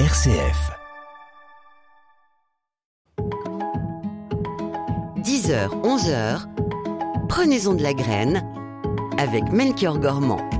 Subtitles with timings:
[0.00, 0.72] RCF.
[5.18, 6.48] 10h, 11h,
[7.28, 8.44] prenez-en de la graine
[9.18, 10.53] avec Melchior Gormand.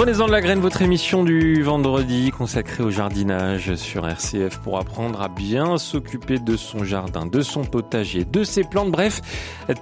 [0.00, 5.20] Prenez-en de la graine, votre émission du vendredi consacrée au jardinage sur RCF pour apprendre
[5.20, 9.20] à bien s'occuper de son jardin, de son potager, de ses plantes, bref,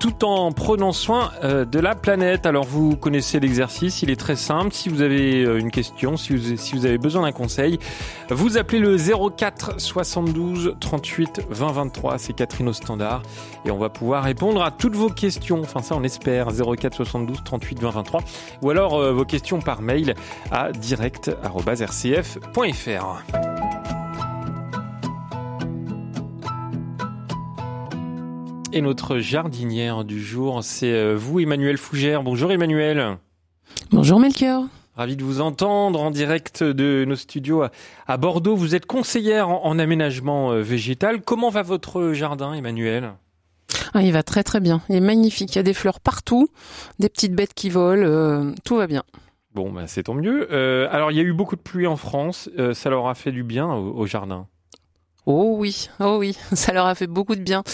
[0.00, 2.46] tout en prenant soin euh, de la planète.
[2.46, 4.72] Alors vous connaissez l'exercice, il est très simple.
[4.72, 7.78] Si vous avez euh, une question, si vous, si vous avez besoin d'un conseil,
[8.28, 13.22] vous appelez le 04 72 38 20 23, c'est Catherine au standard,
[13.64, 15.60] et on va pouvoir répondre à toutes vos questions.
[15.60, 18.20] Enfin ça on espère, 04 72 38 20 23,
[18.62, 20.07] ou alors euh, vos questions par mail
[20.50, 23.48] à direct.rcf.fr.
[28.70, 32.22] Et notre jardinière du jour, c'est euh, vous, Emmanuel Fougère.
[32.22, 33.16] Bonjour Emmanuel.
[33.90, 34.64] Bonjour Melchior.
[34.94, 37.64] Ravi de vous entendre en direct de nos studios
[38.06, 38.56] à Bordeaux.
[38.56, 41.22] Vous êtes conseillère en aménagement euh, végétal.
[41.22, 43.14] Comment va votre jardin, Emmanuel?
[43.94, 44.82] Ah, Il va très très bien.
[44.88, 45.54] Il est magnifique.
[45.54, 46.48] Il y a des fleurs partout,
[46.98, 48.04] des petites bêtes qui volent.
[48.04, 49.04] Euh, tout va bien.
[49.58, 50.46] Bon, ben, c'est tant mieux.
[50.52, 52.48] Euh, alors, il y a eu beaucoup de pluie en France.
[52.60, 54.46] Euh, ça leur a fait du bien au, jardin
[55.26, 57.64] Oh oui, oh oui, ça leur a fait beaucoup de bien.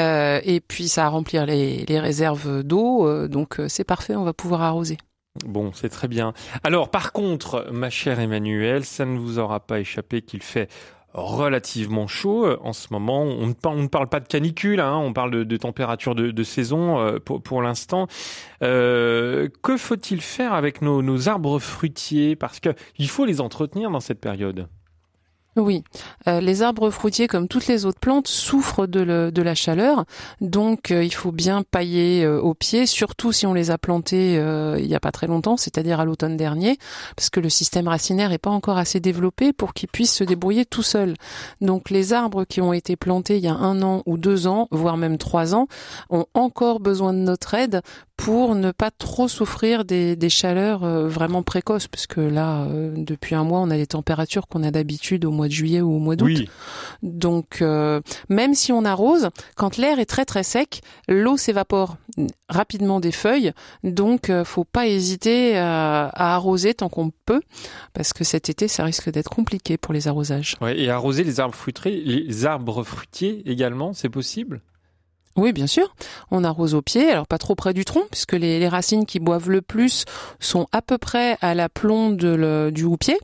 [0.00, 4.32] Euh, et puis ça a rempli les, les réserves d'eau, donc c'est parfait, on va
[4.32, 4.98] pouvoir arroser.
[5.46, 6.32] Bon, c'est très bien.
[6.64, 10.68] Alors, par contre, ma chère Emmanuelle, ça ne vous aura pas échappé qu'il fait
[11.18, 13.22] relativement chaud euh, en ce moment.
[13.22, 17.62] On ne, parle, pas de canicule, hein, on parle de, température de, saison euh, pour,
[17.62, 18.06] l'instant.
[18.62, 22.36] Euh, que faut-il faire avec nos, nos arbres fruitiers?
[22.36, 24.68] Parce qu'il faut les entretenir dans cette période.
[25.58, 25.82] Oui,
[26.28, 30.04] euh, les arbres fruitiers, comme toutes les autres plantes, souffrent de, de la chaleur,
[30.40, 34.34] donc euh, il faut bien pailler euh, au pied, surtout si on les a plantés
[34.38, 36.78] il n'y a pas très longtemps, c'est-à-dire à, l'automne dernier,
[37.16, 40.64] parce que le système racinaire n'est pas encore assez développé pour qu'il puisse se débrouiller
[40.64, 41.14] tout seul.
[41.60, 44.68] Donc les arbres qui ont été plantés il y a un an ou deux ans,
[44.70, 45.66] voire même trois ans,
[46.10, 47.82] ont encore besoin de notre aide
[48.16, 52.66] pour ne pas trop souffrir des, des chaleurs vraiment précoces, parce que là,
[52.96, 55.96] depuis un mois, on a les températures qu'on a d'habitude au mois de juillet ou
[55.96, 56.44] au mois d'août.
[57.02, 61.96] Donc euh, même si on arrose, quand l'air est très très sec, l'eau s'évapore
[62.48, 63.52] rapidement des feuilles.
[63.84, 67.42] Donc euh, faut pas hésiter à, arroser tant qu'on peut,
[67.92, 70.56] parce que cet été ça risque d'être compliqué pour les arrosages.
[70.66, 74.60] et arroser les arbres fruitiers, les arbres fruitiers également, c'est possible?
[75.38, 75.94] Oui, bien sûr.
[76.30, 79.48] On arrose au pied, alors pas trop près du tronc, puisque les, racines qui boivent
[79.48, 80.04] le plus
[80.40, 83.18] sont à peu près à la plomb du houppier.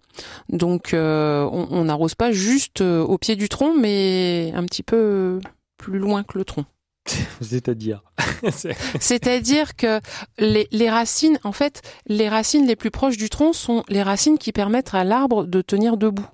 [0.48, 5.40] Donc euh, on n'arrose pas juste euh, au pied du tronc, mais un petit peu
[5.76, 6.64] plus loin que le tronc.
[7.40, 8.04] C'est-à-dire
[9.00, 10.00] C'est-à-dire que
[10.38, 14.38] les, les, racines, en fait, les racines les plus proches du tronc sont les racines
[14.38, 16.26] qui permettent à l'arbre de tenir debout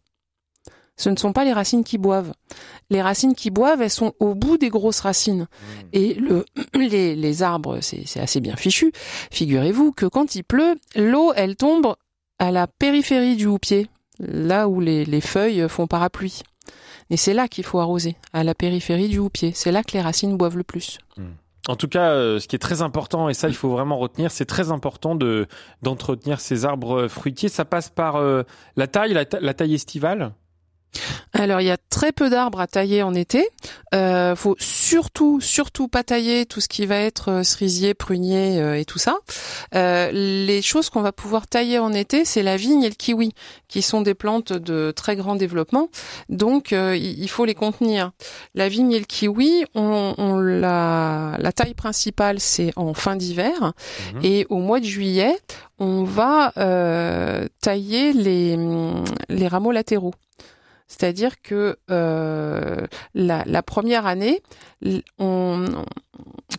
[1.00, 2.34] ce ne sont pas les racines qui boivent.
[2.90, 5.44] Les racines qui boivent, elles sont au bout des grosses racines.
[5.44, 5.66] Mmh.
[5.94, 6.44] Et le,
[6.74, 8.92] les, arbres, c'est assez bien fichu.
[9.32, 11.94] Figurez-vous que quand il pleut, l'eau, elle tombe
[12.38, 13.86] à la périphérie du houppier,
[14.18, 16.42] là où les, feuilles font parapluie.
[17.08, 19.52] Et c'est là qu'il faut arroser, à la périphérie du houppier.
[19.54, 20.98] C'est là que les racines boivent le plus.
[21.16, 21.22] Mmh.
[21.68, 24.30] En tout cas, euh, ce qui est très important, et ça il faut vraiment retenir,
[24.30, 25.46] c'est très important de
[25.80, 27.48] d'entretenir ces arbres fruitiers.
[27.48, 28.42] Ça passe par euh,
[28.76, 30.32] la taille, la, taille estivale
[31.32, 33.48] alors il y a très peu d'arbres à tailler en été.
[33.94, 38.78] Euh, faut surtout surtout pas tailler tout ce qui va être euh, cerisier, prunier euh,
[38.78, 39.18] et tout ça.
[39.74, 43.32] Euh, les choses qu'on va pouvoir tailler en été, c'est la vigne et le kiwi,
[43.68, 45.88] qui sont des plantes de très grand développement.
[46.28, 48.12] Donc il faut les contenir.
[48.54, 53.72] La vigne et le kiwi, on, la, la taille principale c'est en fin d'hiver
[54.14, 54.20] mhm.
[54.24, 55.36] et au mois de juillet,
[55.78, 56.52] on va
[57.60, 58.58] tailler les
[59.28, 60.14] les rameaux latéraux.
[60.90, 62.84] C'est-à-dire que euh,
[63.14, 64.42] la, première année,
[65.20, 65.84] on,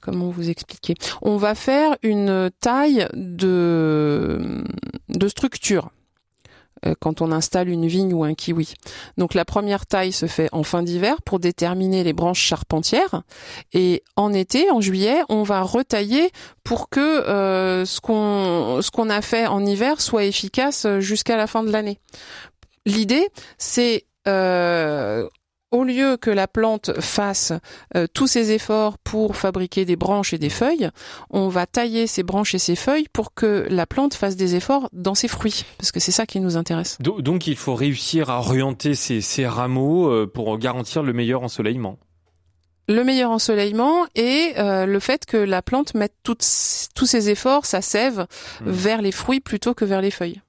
[0.02, 0.94] comment vous expliquer?
[1.22, 4.64] On va faire une taille de,
[5.28, 5.90] structure
[6.86, 8.76] euh, quand on installe une vigne ou un kiwi.
[9.18, 13.24] Donc la première taille se fait en fin d'hiver pour déterminer les branches charpentières
[13.74, 16.32] et en été, en juillet, on va retailler
[16.64, 21.48] pour que euh, ce qu'on ce qu'on a fait en hiver soit efficace jusqu'à la
[21.48, 22.00] fin de l'année.
[22.86, 23.28] L'idée,
[23.58, 25.28] c'est euh,
[25.72, 27.54] au lieu que la plante fasse
[27.96, 30.90] euh, tous ses efforts pour fabriquer des branches et des feuilles,
[31.30, 34.90] on va tailler ces branches et ces feuilles pour que la plante fasse des efforts
[34.92, 36.98] dans ses fruits, parce que c'est ça qui nous intéresse.
[37.00, 41.98] Donc il faut réussir à orienter ces, ces rameaux euh, pour garantir le meilleur ensoleillement
[42.88, 46.44] le meilleur ensoleillement et le fait que la plante mette toutes,
[46.94, 48.26] tous ses efforts, sa sève,
[48.60, 48.70] mmh.
[48.70, 50.42] vers les fruits plutôt que vers les feuilles.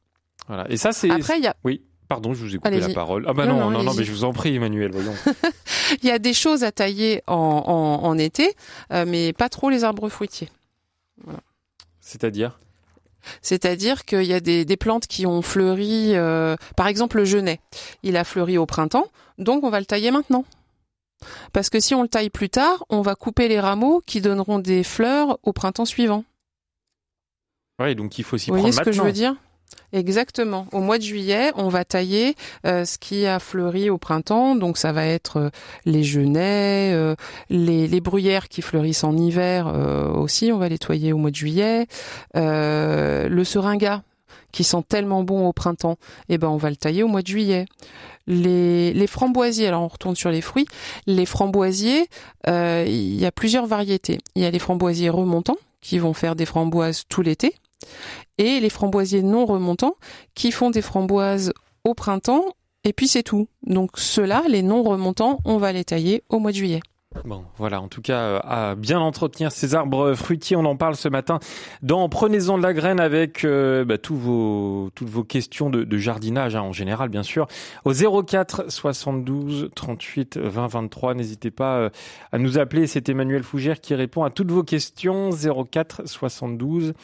[0.49, 0.67] Voilà.
[0.71, 1.11] Et ça, c'est.
[1.11, 1.57] Après, il y a.
[1.65, 1.83] Oui.
[2.13, 3.25] Pardon, je vous ai coupé la parole.
[3.27, 5.15] Ah bah non, non, non, mais je vous en prie, Emmanuel, voyons.
[6.03, 8.55] Il y a des choses à tailler en, en, en été,
[8.93, 10.51] euh, mais pas trop les arbres fruitiers.
[11.25, 11.41] Voilà.
[12.01, 12.59] C'est-à-dire?
[13.41, 17.61] C'est-à-dire qu'il y a des, des, plantes qui ont fleuri, euh, par exemple le genêt,
[18.03, 19.07] il a fleuri au printemps,
[19.39, 20.45] donc on va le tailler maintenant.
[21.55, 24.59] Parce que si on le taille plus tard, on va couper les rameaux qui donneront
[24.59, 26.25] des fleurs au printemps suivant.
[27.81, 29.35] Oui, donc il faut s'y prendre Vous voyez ce que je veux dire?
[29.93, 30.67] Exactement.
[30.73, 32.35] Au mois de juillet, on va tailler
[32.67, 34.57] euh, ce qui a fleuri au printemps.
[34.57, 35.51] Donc ça va être euh,
[35.85, 37.15] les genêts, euh,
[37.51, 39.67] les, bruyères qui fleurissent en hiver
[40.17, 40.51] aussi.
[40.51, 41.87] On va les toyer au mois de juillet.
[42.35, 44.03] le seringa
[44.51, 45.97] qui sent tellement bon au printemps,
[46.29, 47.67] eh ben on va le tailler au mois de juillet.
[48.27, 50.67] Les, les framboisiers, alors on retourne sur les fruits.
[51.07, 52.07] Les framboisiers,
[52.47, 54.19] il y a plusieurs variétés.
[54.35, 57.55] Il y a les framboisiers remontants qui vont faire des framboises tout l'été
[58.39, 59.97] et les framboisiers non remontants
[60.35, 61.53] qui font des framboises
[61.85, 62.45] au printemps
[62.85, 63.49] et puis c'est tout.
[63.65, 66.81] Donc ceux-là, les non remontants, on va les tailler au mois de juillet.
[67.25, 70.97] Bon, voilà, en tout cas, euh, à bien entretenir ces arbres fruitiers, on en parle
[70.97, 71.39] ce matin
[71.83, 75.99] dans Prenez-en de la graine avec euh, bah, tous vos, toutes vos questions de, de
[75.99, 77.47] jardinage hein, en général, bien sûr.
[77.85, 81.91] Au 04 72 38 20 23, n'hésitez pas euh,
[82.33, 82.87] à nous appeler.
[82.87, 85.31] C'est Emmanuel Fougère qui répond à toutes vos questions.
[85.31, 86.95] 04 72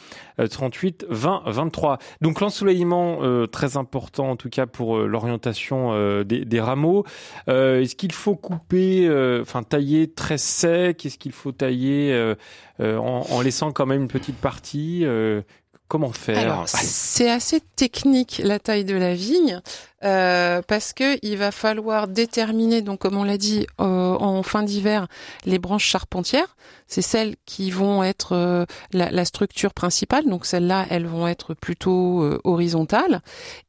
[0.49, 1.97] 38 20 23.
[2.21, 7.05] Donc l'ensoleillement, très important en tout cas pour l'orientation des, des, rameaux.
[7.47, 9.09] Est-ce qu'il faut couper,
[9.41, 11.05] enfin tailler très sec?
[11.05, 12.35] Est-ce qu'il faut tailler euh,
[12.79, 15.41] euh, en, laissant quand même une petite partie euh,
[15.89, 19.59] Comment faire C'est assez technique la taille de la vigne
[20.03, 24.61] euh, parce que il va falloir déterminer, donc comme on l'a dit euh, en fin
[24.61, 25.07] d'hiver,
[25.45, 26.55] les branches charpentières.
[26.85, 30.25] C'est celles qui vont être euh, la, la, structure principale.
[30.25, 33.21] Donc celles-là, elles vont être plutôt horizontales.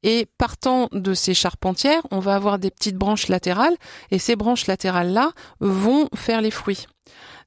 [0.02, 3.76] Et partant de ces charpentières, on va avoir des petites branches latérales.
[4.10, 6.86] Et ces branches latérales-là vont faire les fruits.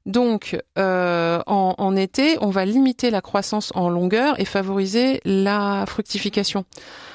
[0.06, 6.64] Donc, euh, en, été, on va limiter la croissance en longueur et favoriser la fructification.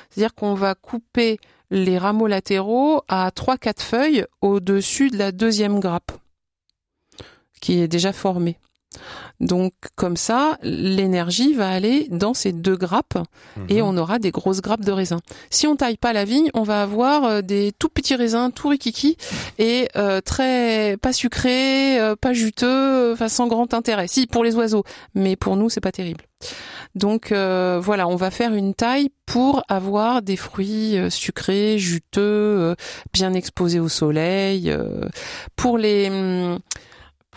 [0.10, 1.40] C'est-à-dire qu'on va couper
[1.70, 6.12] les rameaux latéraux à 3-4 feuilles au-dessus de la deuxième grappe,
[7.62, 8.58] qui est déjà formée.
[9.40, 13.18] Donc comme ça, l'énergie va aller dans ces deux grappes
[13.70, 13.88] et mhm.
[13.88, 15.20] on aura des grosses grappes de raisin.
[15.50, 18.68] Si on taille pas la vigne, on va avoir euh, des tout petits raisins, tout
[18.68, 19.18] rikiki
[19.58, 24.08] et euh, très pas sucrés, euh, pas juteux, enfin sans grand intérêt.
[24.08, 24.84] Si pour les oiseaux,
[25.16, 26.26] mais pour nous c'est pas terrible.
[26.96, 32.76] Donc voilà, on va faire une taille pour avoir des fruits sucrés, juteux,
[33.14, 34.76] bien exposés au soleil.
[35.56, 36.60] pour les hum,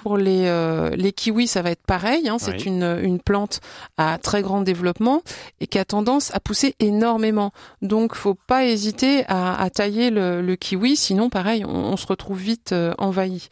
[0.02, 2.28] pour les, euh, les kiwis, ça va être pareil.
[2.28, 3.60] Hein, c'est une, une plante
[3.96, 5.22] à très grand développement
[5.60, 7.52] et qui a tendance à pousser énormément.
[7.82, 12.38] Donc, faut pas hésiter à, à tailler le, le, kiwi, sinon, pareil, on, se retrouve
[12.38, 13.48] vite euh, envahi.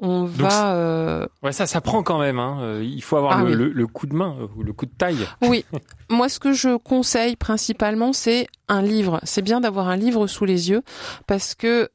[0.00, 0.74] On va.
[0.74, 1.28] Euh...
[1.44, 2.40] Ouais, ça, ça prend quand même.
[2.40, 2.80] Hein.
[2.82, 5.24] Il faut avoir ah le, le, coup de main ou le coup de taille.
[5.42, 5.64] Oui.
[6.10, 9.20] Moi, ce que je conseille principalement, c'est un livre.
[9.22, 10.82] C'est bien d'avoir un livre sous les yeux
[11.28, 11.88] parce que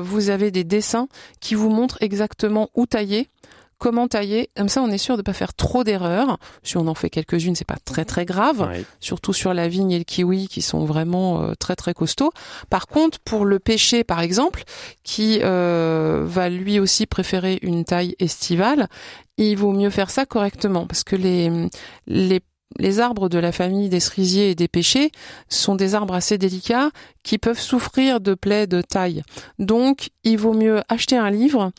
[0.00, 1.08] vous avez des dessins
[1.40, 3.30] qui vous montrent exactement où tailler
[3.78, 4.50] comment tailler.
[4.56, 6.38] Comme ça, on est sûr de ne pas faire trop d'erreurs.
[6.62, 8.68] Si on en fait quelques-unes, c'est pas très très grave.
[9.00, 12.32] Surtout sur la vigne et le kiwi qui sont vraiment euh, très très costauds.
[12.70, 14.64] Par contre, pour le pêcher, par exemple,
[15.04, 18.88] qui euh, va lui aussi préférer une taille estivale,
[19.36, 21.68] il vaut mieux faire ça correctement parce que les
[22.06, 22.40] les
[22.76, 25.10] les arbres de la famille des cerisiers et des pêchers
[25.48, 26.90] sont des arbres assez délicats
[27.22, 29.22] qui peuvent souffrir de plaies de taille.
[29.58, 31.72] Donc, il vaut mieux acheter un livre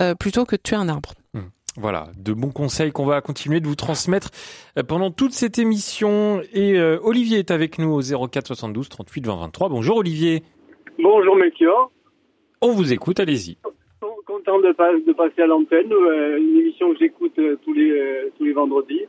[0.00, 1.12] euh, plutôt que de tuer un arbre.
[1.78, 4.28] Voilà, de bons conseils qu'on va continuer de vous transmettre
[4.76, 6.42] euh, pendant toute cette émission.
[6.52, 9.68] Et euh, Olivier est avec nous au 04 72 38 20 23.
[9.70, 10.42] Bonjour Olivier.
[10.98, 11.90] Bonjour Melchior.
[12.60, 13.56] On vous écoute, allez-y.
[14.26, 14.68] Content de,
[15.06, 19.06] de, passer à l'antenne, euh, une émission que j'écoute tous les tous les vendredis.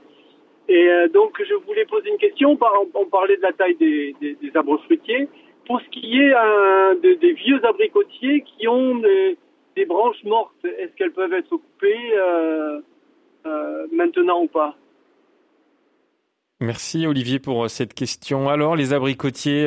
[0.69, 2.57] Et donc je voulais poser une question.
[2.95, 5.27] On, parlait de la taille des, des, arbres fruitiers.
[5.67, 6.33] Pour ce qui est
[7.01, 9.01] des vieux abricotiers qui ont
[9.75, 12.79] des branches mortes, est-ce qu'elles peuvent être coupées euh,
[13.45, 14.75] euh, maintenant ou pas?
[16.59, 18.49] Merci Olivier pour euh, cette question.
[18.49, 19.63] Alors les abricotiers,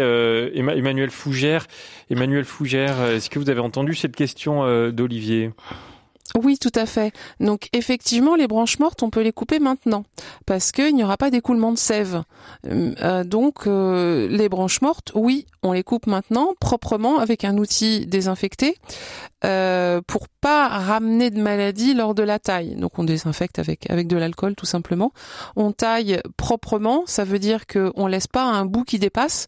[0.54, 1.66] Emmanuel Fougère,
[2.10, 5.50] Emmanuel Fougère, est-ce que vous avez entendu cette question d'Olivier?
[6.34, 7.12] Oui, tout à fait.
[7.40, 10.04] Donc effectivement, les branches mortes, on peut les couper maintenant
[10.44, 12.22] parce qu'il n'y aura pas d'écoulement de sève.
[12.66, 18.06] Euh, donc euh, les branches mortes, oui, on les coupe maintenant proprement avec un outil
[18.06, 18.76] désinfecté
[19.44, 22.74] euh, pour pas ramener de maladie lors de la taille.
[22.76, 25.12] Donc on désinfecte avec avec de l'alcool tout simplement.
[25.56, 29.46] On taille proprement, ça veut dire que on laisse pas un bout qui dépasse.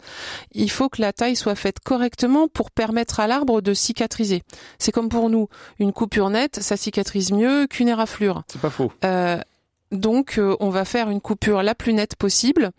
[0.52, 4.42] Il faut que la taille soit faite correctement pour permettre à l'arbre de cicatriser.
[4.78, 8.42] C'est comme pour nous, une coupure nette, ça cicatrise mieux qu'une éraflure.
[8.46, 8.92] C'est pas faux.
[9.02, 9.40] Euh,
[9.90, 12.70] donc, euh, on va faire une coupure la plus nette possible.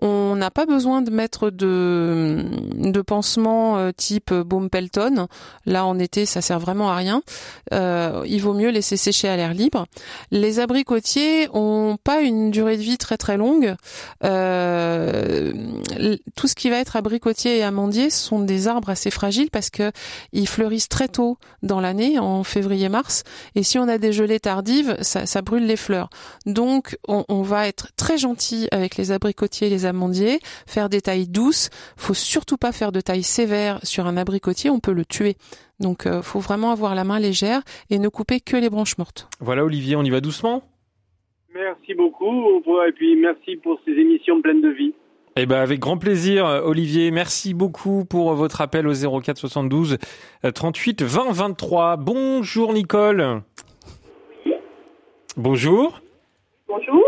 [0.00, 2.44] On n'a pas besoin de mettre de,
[2.74, 5.28] de pansement euh, type baume Pelton.
[5.64, 7.22] Là, en été, ça sert vraiment à rien.
[7.72, 9.86] Euh, il vaut mieux laisser sécher à l'air libre.
[10.30, 13.74] Les abricotiers ont pas une durée de vie très très longue.
[14.24, 15.52] Euh,
[16.34, 19.92] tout ce qui va être abricotier et amandier sont des arbres assez fragiles parce que
[20.32, 23.22] ils fleurissent très tôt dans l'année, en février-mars.
[23.54, 26.10] Et si on a des gelées tardives, ça, brûle les fleurs.
[26.58, 31.28] On, on, va être très gentil avec les abricotiers et les amandiers, faire des tailles
[31.28, 31.70] douces.
[31.96, 35.36] Faut surtout pas faire de taille sévère sur un abricotier, on peut le tuer.
[35.80, 39.28] Donc, euh, faut vraiment avoir la main légère et ne couper que les branches mortes.
[39.40, 40.62] Voilà, Olivier, on y va doucement
[41.54, 44.92] Merci beaucoup, et puis merci pour ces émissions pleines de vie.
[45.38, 47.10] Eh ben avec grand plaisir, Olivier.
[47.10, 49.98] Merci beaucoup pour votre appel au 04 72
[50.54, 51.96] 38 20 23.
[51.96, 53.42] Bonjour Nicole.
[55.36, 56.00] Bonjour.
[56.68, 57.04] Bonjour.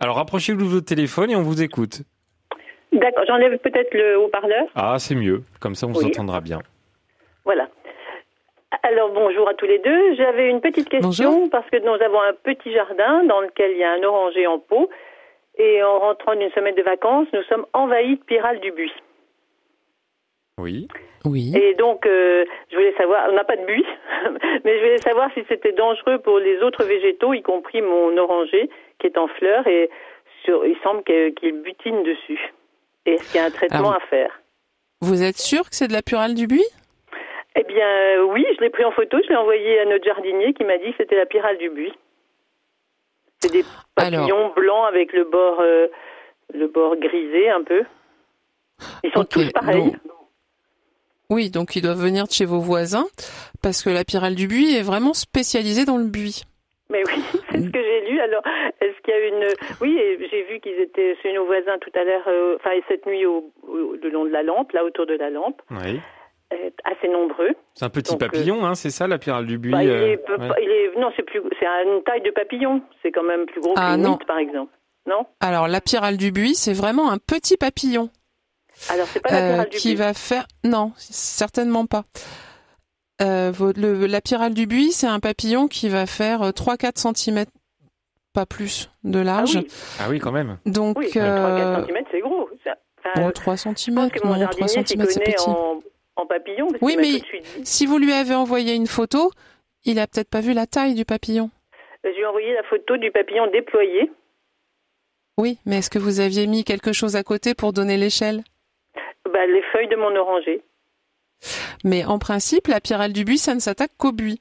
[0.00, 2.02] Alors rapprochez-vous de votre téléphone et on vous écoute.
[2.92, 4.66] D'accord, j'enlève peut-être le haut-parleur.
[4.74, 5.42] Ah, c'est mieux.
[5.60, 6.02] Comme ça, on Oui.
[6.02, 6.58] s'entendra bien.
[7.44, 7.68] Voilà.
[8.82, 10.14] Alors bonjour à tous les deux.
[10.16, 11.50] J'avais une petite question Bonjour.
[11.50, 14.58] parce que nous avons un petit jardin dans lequel il y a un oranger en
[14.58, 14.88] pot.
[15.58, 18.92] Et en rentrant d'une semaine de vacances, nous sommes envahis de pyrale du buis.
[20.58, 20.88] Oui.
[21.24, 21.52] Oui.
[21.56, 23.86] Et donc, euh, je voulais savoir, on n'a pas de buis,
[24.64, 28.68] mais je voulais savoir si c'était dangereux pour les autres végétaux, y compris mon oranger
[28.98, 29.88] qui est en fleurs et
[30.44, 32.52] sur, il semble qu'il butine dessus.
[33.06, 34.40] Et est-ce qu'il y a un traitement à faire?
[35.00, 36.66] Vous êtes sûr que c'est de la pyrale du buis?
[37.54, 40.54] Eh bien, euh, oui, je l'ai pris en photo, je l'ai envoyé à notre jardinier
[40.54, 41.92] qui m'a dit que c'était la pyrale du buis.
[43.40, 45.88] C'est des papillons blancs avec le bord, euh,
[46.54, 47.82] le bord grisé un peu.
[49.04, 49.92] Ils sont tous pareils.
[50.06, 50.11] non.
[51.32, 53.06] Oui, donc ils doivent venir de chez vos voisins
[53.62, 56.42] parce que la pyrale du buis est vraiment spécialisée dans le buis.
[56.90, 58.20] Mais oui, c'est ce que j'ai lu.
[58.20, 58.42] Alors,
[58.80, 59.46] est-ce qu'il y a une...
[59.80, 63.06] Oui, et j'ai vu qu'ils étaient chez nos voisins tout à l'heure, euh, enfin cette
[63.06, 66.00] nuit au, au- le long de la lampe, là autour de la lampe, Oui.
[66.52, 67.50] euh, assez nombreux.
[67.74, 69.72] C'est un petit Donc, papillon, hein, c'est ça, la pyrale du buis.
[69.72, 70.48] Bah, il euh, est peu- ouais.
[70.62, 72.82] il est- non, c'est plus, c'est une taille de papillon.
[73.02, 74.10] C'est quand même plus gros Ah, qu'une non.
[74.12, 74.72] mythe, par exemple.
[75.06, 75.24] Non?
[75.40, 78.10] Alors la pyrale du buis, c'est vraiment un petit papillon
[78.90, 79.94] Alors, c'est pas la euh, pyrale du qui buis.
[79.96, 80.46] va faire.
[80.64, 82.04] Non, certainement pas.
[83.20, 87.44] Euh, le- la pyrale du buis, c'est un papillon qui va faire 3-4 cm,
[88.32, 89.56] pas plus, de Ah large.
[89.56, 89.66] oui,
[90.00, 90.58] Ah oui, quand même.
[90.66, 92.48] Donc, oui, euh, 3-4 cm, c'est gros.
[92.64, 95.48] Ça- enfin, bon, euh, 3 je cm, non, 3 jardinier s'y cm, c'est petit.
[95.48, 95.78] en,
[96.16, 96.66] en papillon.
[96.68, 97.22] Parce Oui, mais-.
[97.64, 99.30] Si vous lui avez envoyé une photo,
[99.84, 101.50] il a peut-être pas vu la taille du papillon.
[102.02, 104.10] Je lui ai envoyé la photo du papillon déployé.
[105.38, 108.42] Oui, mais est-ce que vous aviez mis quelque chose à côté pour donner l'échelle?
[109.32, 110.62] Bah, les feuilles de mon oranger.
[111.84, 114.40] Mais en principe, la pyrale du buis, ça ne s'attaque qu'au buis.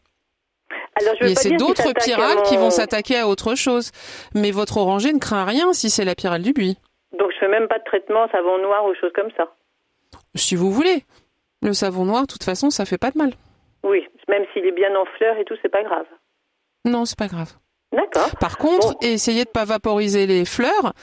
[1.01, 3.91] Alors, je veux Et c'est d'autres pyrales qui vont s'attaquer à autre chose.
[4.35, 6.77] Mais votre oranger ne craint rien si c'est la pyrale du buis.
[7.17, 9.53] Donc, je fais même pas de traitement savon noir ou choses comme ça.
[10.35, 11.03] Si vous voulez.
[11.63, 13.33] Le savon noir, de toute façon, ça fait pas de mal.
[13.83, 16.05] Oui, même s'il est bien en fleurs et tout, c'est pas grave.
[16.85, 17.53] Non, c'est pas grave.
[17.93, 18.31] D'accord.
[18.39, 18.97] Par contre, Bon.
[19.01, 20.93] essayez de pas vaporiser les fleurs,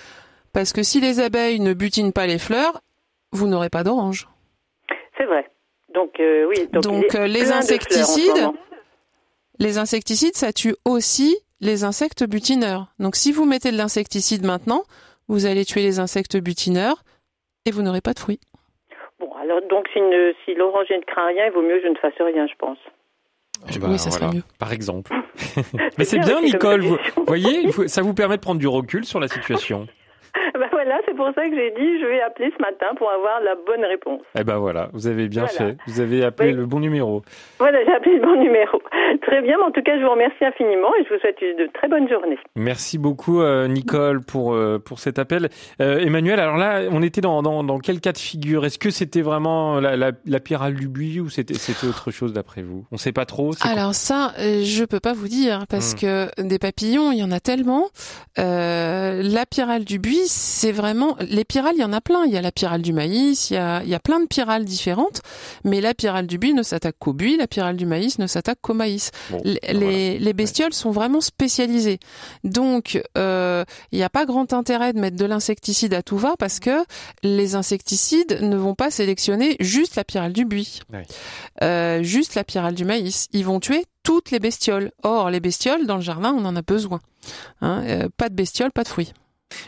[0.52, 2.80] parce que si les abeilles ne butinent pas les fleurs,
[3.32, 4.28] vous n'aurez pas d'orange.
[5.16, 5.48] C'est vrai.
[5.94, 6.68] Donc, euh, oui.
[6.72, 8.50] Donc, euh, les insecticides.
[9.58, 12.86] Les insecticides, ça tue aussi les insectes butineurs.
[12.98, 14.82] Donc si vous mettez de l'insecticide maintenant,
[15.26, 17.02] vous allez tuer les insectes butineurs
[17.64, 18.40] et vous n'aurez pas de fruits.
[19.18, 21.88] Bon, alors, donc, si, ne- si l'oranger ne craint rien, il vaut mieux que je
[21.88, 22.78] ne fasse rien, je pense.
[23.80, 24.44] Bah, oui, ça serait mieux.
[24.60, 25.12] Par exemple.
[25.98, 26.82] Mais c'est bien Nicole.
[26.82, 29.88] Vous voyez, ça vous permet de prendre du recul sur la situation.
[30.54, 33.40] ben voilà, c'est pour ça que j'ai dit, je vais appeler ce matin pour avoir
[33.42, 34.22] la bonne réponse.
[34.38, 35.72] Eh ben voilà, vous avez bien Voilà.
[35.72, 35.76] fait.
[35.86, 36.56] Vous avez appelé Oui.
[36.56, 37.20] le bon numéro.
[37.58, 38.80] Voilà, j'ai appelé le bon numéro.
[39.28, 41.70] Très bien, mais en tout cas, je vous remercie infiniment et je vous souhaite une
[41.72, 42.38] très bonne journée.
[42.56, 45.50] Merci beaucoup, euh, Nicole, pour euh, pour cet appel.
[45.82, 48.64] Euh, Emmanuel, alors là, on était dans, dans, dans quel cas de figure?
[48.64, 52.32] Est-ce que c'était vraiment la, la, la pyrale du buis ou c'était c'était autre chose
[52.32, 52.86] d'après vous?
[52.90, 53.50] On sait pas trop.
[53.60, 55.98] Alors ça, je peux pas vous dire parce Hmm.
[56.00, 57.88] que des papillons, il y en a tellement.
[58.38, 62.24] Euh, la pyrale du buis, c'est vraiment les pyrales, il y en a plein.
[62.24, 64.26] Il y a la pyrale du maïs, il y a, il y a plein de
[64.26, 65.20] pyrales différentes.
[65.64, 68.58] Mais la pyrale du buis ne s'attaque qu'au buis, la pyrale du maïs ne s'attaque
[68.62, 69.10] qu'au maïs.
[69.44, 71.98] Les, les, bestioles sont vraiment spécialisées.
[72.44, 76.36] Donc, euh, il n'y a pas grand intérêt de mettre de l'insecticide à tout va
[76.38, 76.84] parce que
[77.22, 80.80] les insecticides ne vont pas sélectionner juste la pyrale du buis,
[81.62, 83.28] euh, juste la pyrale du maïs.
[83.32, 84.90] Ils vont tuer toutes les bestioles.
[85.02, 87.00] Or, les bestioles, dans le jardin, on en a besoin.
[87.60, 89.12] Hein, euh, pas de bestioles, pas de fruits.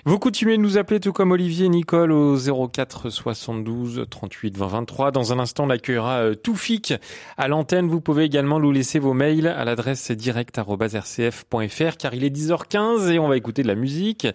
[0.07, 4.67] Vous continuez de nous appeler tout comme Olivier et Nicole au 04 72 38 20
[4.67, 5.11] 23.
[5.11, 6.95] Dans un instant, on accueillera euh, Toufik
[7.37, 7.87] à l'antenne.
[7.87, 13.19] Vous pouvez également nous laisser vos mails à l'adresse direct.rcf.fr car il est 10h15 et
[13.19, 14.27] on va écouter de la musique.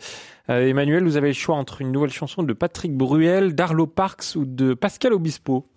[0.49, 4.35] Euh, Emmanuel, vous avez le choix entre une nouvelle chanson de Patrick Bruel, d'Arlo Parks
[4.35, 5.67] ou de Pascal Obispo.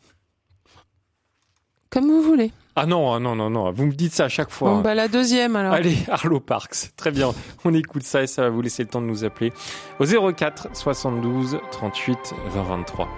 [1.90, 2.52] Comme vous voulez.
[2.76, 4.70] Ah non, ah non, non, non, vous me dites ça à chaque fois.
[4.70, 5.72] Bon, bah la deuxième alors.
[5.72, 6.92] Allez, Arlo Parks.
[6.96, 7.32] Très bien.
[7.64, 9.52] On écoute ça et ça va vous laisser le temps de nous appeler
[9.98, 13.08] au 04 72 38 20 23.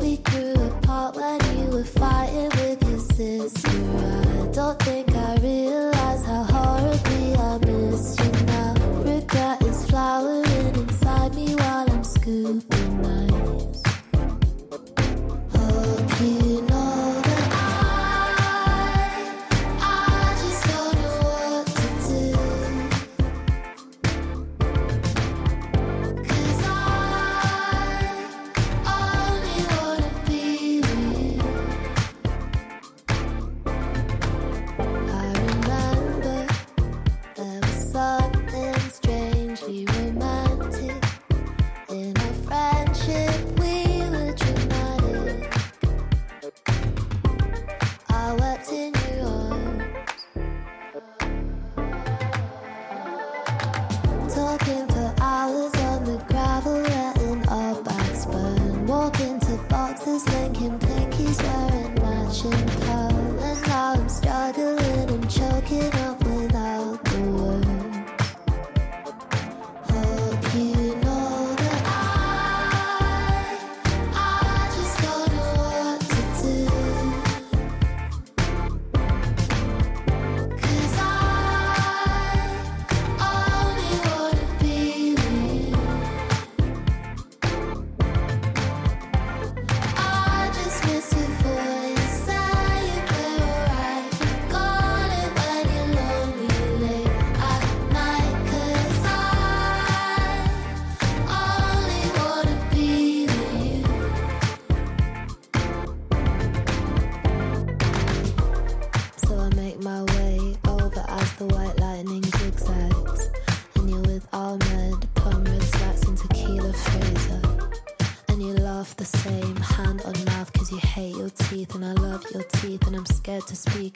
[0.00, 3.63] We grew apart when you were fighting with your sister.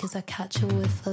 [0.09, 1.07] is I catch her with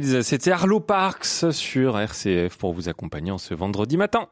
[0.00, 4.28] C'était Arlo Parks sur RCF pour vous accompagner en ce vendredi matin.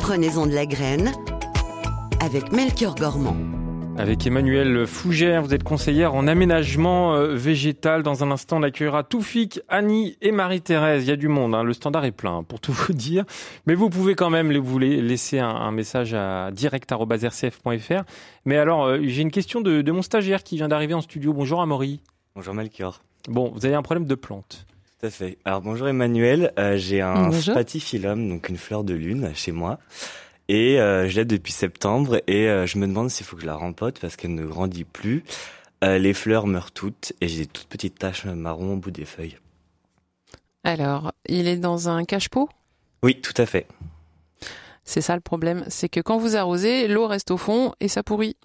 [0.00, 1.12] Prenez-en de la graine
[2.20, 3.36] avec Melchior Gormand.
[3.96, 8.02] Avec Emmanuel Fougère, vous êtes conseillère en aménagement euh, végétal.
[8.02, 11.04] Dans un instant, on accueillera Toufik, Annie et Marie-Thérèse.
[11.04, 11.62] Il y a du monde, hein.
[11.62, 13.24] le standard est plein, pour tout vous dire.
[13.66, 18.02] Mais vous pouvez quand même vous laisser un, message à direct.rcf.fr.
[18.46, 21.32] Mais alors, euh, j'ai une question de, de, mon stagiaire qui vient d'arriver en studio.
[21.32, 22.02] Bonjour Amaury.
[22.34, 23.00] Bonjour Melchior.
[23.28, 24.66] Bon, vous avez un problème de plante.
[25.00, 25.38] Tout à fait.
[25.44, 29.78] Alors bonjour Emmanuel, euh, j'ai un spatifilum, donc une fleur de lune chez moi.
[30.48, 33.46] Et euh, je l'ai depuis septembre et euh, je me demande s'il faut que je
[33.46, 35.24] la rempote parce qu'elle ne grandit plus.
[35.82, 39.38] les fleurs meurent toutes et j'ai des toutes petites taches marron au bout des feuilles.
[40.64, 42.48] Alors, il est dans un cache-pot?
[43.02, 43.66] Oui, tout à fait.
[44.84, 48.02] C'est ça le problème, c'est que quand vous arrosez, l'eau reste au fond et ça
[48.02, 48.36] pourrit.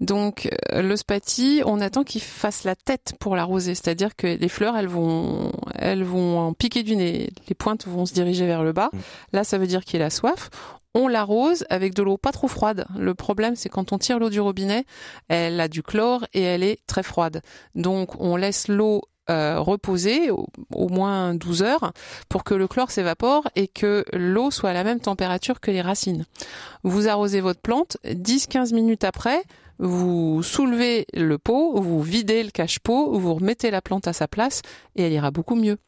[0.00, 4.48] Donc euh, le spati, on attend qu'il fasse la tête pour l'arroser, c'est-à-dire que les
[4.48, 8.64] fleurs, elles vont, elles vont en piquer du nez, les pointes vont se diriger vers
[8.64, 8.90] le bas.
[8.92, 8.98] Mm.
[9.32, 10.50] Là, ça veut dire qu'il a soif.
[10.94, 12.86] On l'arrose avec de l'eau pas trop froide.
[12.98, 14.86] Le problème, c'est quand on tire l'eau du robinet,
[15.28, 17.42] elle a du chlore et elle est très froide.
[17.74, 21.92] Donc on laisse l'eau euh, reposer au, moins 12 heures
[22.28, 25.80] pour que le chlore s'évapore et que l'eau soit à la même température que les
[25.80, 26.26] racines.
[26.84, 29.42] Vous arrosez votre plante, 10-15 minutes après,
[29.78, 34.62] vous soulevez le pot, vous videz le cache-pot, vous remettez la plante à sa place
[34.94, 35.78] et elle ira beaucoup mieux.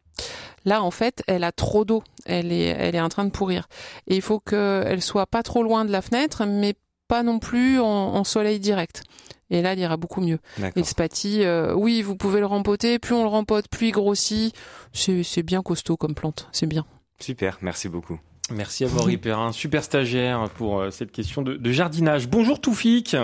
[0.64, 2.02] Là, en fait, elle a trop d'eau.
[2.26, 3.68] Elle est, elle est en train de pourrir.
[4.08, 6.74] Et il faut qu'elle soit pas trop loin de la fenêtre, mais
[7.06, 9.04] pas non plus en soleil direct.
[9.50, 10.38] Et là, il ira beaucoup mieux.
[10.58, 12.98] Et le spatie, euh, oui, vous pouvez le rempoter.
[12.98, 14.54] Plus on le rempote, plus il grossit.
[14.92, 16.48] C'est bien costaud comme plante.
[16.52, 16.84] C'est bien.
[17.18, 18.20] Super, merci beaucoup.
[18.54, 22.28] Merci à Maurice Perrin, super stagiaire pour euh, cette question de, de jardinage.
[22.28, 23.14] Bonjour Toufik.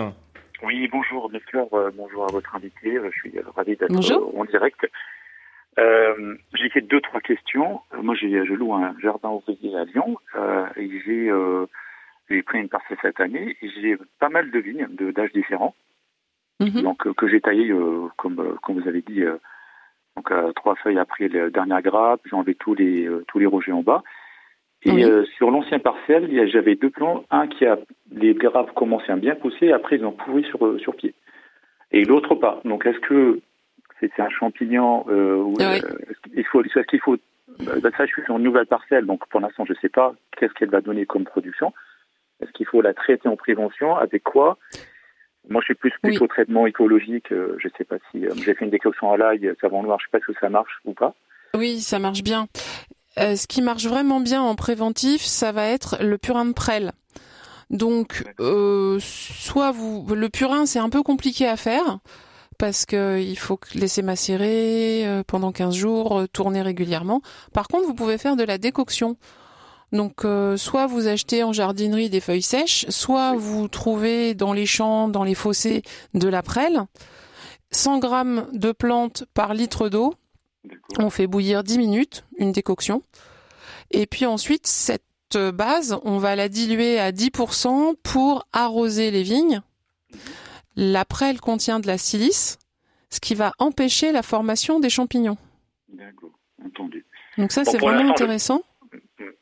[0.63, 2.99] Oui, bonjour euh, bonjour à votre invité.
[3.03, 4.87] Je suis ravi d'être en direct.
[5.79, 7.81] Euh, j'ai fait deux, trois questions.
[8.01, 10.17] Moi, je loue un jardin ouvrier à Lyon
[10.77, 10.89] et
[12.29, 15.75] j'ai pris une parcelle cette année et j'ai pas mal de vignes d'âges différents.
[16.59, 16.83] Mhm.
[16.83, 19.23] donc euh, que j'ai taillé euh, comme euh, comme vous avez dit
[20.15, 23.81] donc trois feuilles après la dernière grappe, j'ai enlevé tous les tous les rojets en
[23.81, 24.03] bas.
[24.83, 25.03] Et
[25.35, 27.79] sur l'ancien parcelle, j'avais deux plants, un qui a
[28.11, 31.13] les grappes commençaient à bien pousser, après ils ont pourri sur sur pied,
[31.91, 32.61] et l'autre pas.
[32.63, 33.41] Donc est-ce que
[33.99, 35.43] c'est un champignon euh,
[36.33, 37.17] il faut est-ce qu'il faut
[37.59, 40.13] bah, ça je suis sur une nouvelle parcelle, donc pour l'instant je ne sais pas
[40.37, 41.73] qu'est-ce qu'elle va donner comme production.
[42.41, 44.57] Est-ce qu'il faut la traiter en prévention Avec quoi?
[45.49, 47.31] Moi, je suis plus plutôt traitement écologique.
[47.31, 49.99] Euh, je sais pas si euh, j'ai fait une décoction à l'ail, savon noir.
[49.99, 51.13] Je sais pas si ça marche ou pas.
[51.55, 52.47] Oui, ça marche bien.
[53.19, 56.91] Euh, ce qui marche vraiment bien en préventif, ça va être le purin de prêle.
[57.69, 58.23] Donc,
[58.99, 61.99] soit vous, le purin, c'est un peu compliqué à faire
[62.59, 67.21] parce que il faut laisser macérer pendant 15 jours, tourner régulièrement.
[67.53, 69.17] Par contre, vous pouvez faire de la décoction.
[69.91, 74.65] Donc euh, soit vous achetez en jardinerie des feuilles sèches, soit vous trouvez dans les
[74.65, 76.83] champs, dans les fossés de la prêle.
[77.71, 80.13] 100 grammes de plantes par litre d'eau.
[80.97, 83.03] On fait bouillir 10 minutes, une décoction.
[83.91, 85.03] Et puis ensuite, cette
[85.53, 89.61] base, on va la diluer à 10% pour arroser les vignes.
[90.75, 92.57] La prêle contient de la silice,
[93.09, 95.37] ce qui va empêcher la formation des champignons.
[95.89, 96.31] D'accord,
[96.65, 97.05] entendu.
[97.37, 98.61] Donc ça, c'est vraiment intéressant.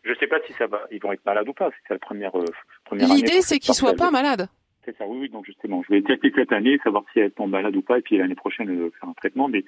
[0.04, 1.70] Je ne sais pas si ça va, ils vont être malades ou pas.
[1.88, 2.46] C'est la première, euh,
[2.92, 4.48] L'idée, c'est qu'ils soient pas malades.
[4.86, 5.30] C'est ça, oui, oui.
[5.30, 8.02] Donc justement, je vais tester cette année, savoir si elles tombent malades ou pas, et
[8.02, 9.48] puis l'année prochaine euh, faire un traitement.
[9.48, 9.64] Mais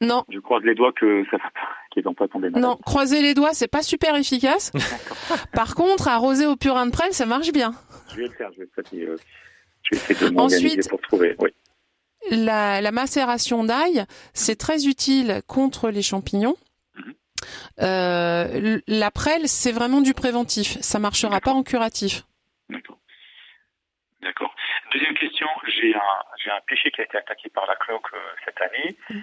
[0.00, 0.24] non.
[0.28, 1.38] Je croise les doigts que ça
[1.90, 2.62] qu'ils vont pas tomber malades.
[2.62, 4.72] Non, croiser les doigts, c'est pas super efficace.
[5.52, 7.72] Par contre, arroser au purin de prêle, ça marche bien.
[8.10, 8.50] Je vais le faire.
[8.52, 9.16] Je vais, euh,
[9.82, 11.36] je vais essayer de m'organiser pour trouver.
[11.38, 11.50] Oui.
[12.30, 16.56] La, la macération d'ail, c'est très utile contre les champignons.
[17.80, 20.78] Euh, la prêle, c'est vraiment du préventif.
[20.80, 22.22] Ça marchera pas en curatif.
[22.68, 22.98] D'accord.
[24.22, 24.54] D'accord.
[24.92, 28.18] Deuxième question, j'ai un, j'ai un pêcher qui a été attaqué par la cloque euh,
[28.44, 28.96] cette année.
[29.10, 29.18] Mm.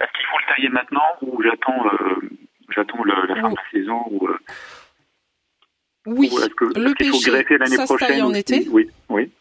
[0.00, 2.30] Est-ce qu'il faut le tailler maintenant ou j'attends, euh,
[2.70, 4.28] j'attends la fin de la saison ou,
[6.06, 6.30] Oui,
[6.76, 8.66] le pêcher, ça se taille en été.
[8.70, 9.32] Oui, oui.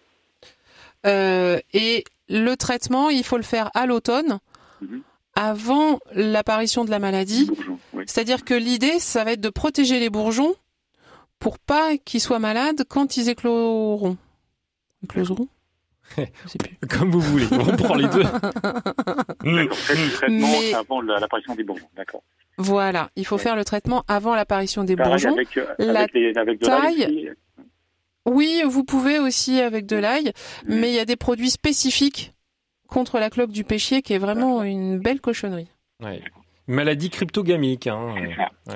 [1.05, 4.39] et le traitement, il faut le faire à l'automne.
[4.83, 5.01] Mm-hmm
[5.37, 7.49] avant l'apparition de la maladie.
[8.07, 10.55] C'est-à-dire que l'idée, ça va être de protéger les bourgeons
[11.39, 14.17] pour pas qu'ils soient malades quand ils écloront.
[15.03, 15.47] Écloseront
[16.89, 18.23] Comme vous voulez, on prend les deux.
[19.43, 19.67] le
[20.15, 20.73] traitement Mais...
[20.73, 22.23] avant l'apparition des bourgeons, d'accord.
[22.57, 25.33] Voilà, il faut faire le traitement avant l'apparition des bourgeons.
[25.33, 26.07] Avec, euh, la
[26.57, 27.33] taille,
[28.25, 30.33] oui, vous pouvez aussi avec de l'ail,
[30.65, 32.33] mais il y a des produits spécifiques
[32.87, 35.69] contre la cloque du péchier qui est vraiment une belle cochonnerie.
[36.67, 37.87] Maladie cryptogamique.
[37.87, 38.15] Hein.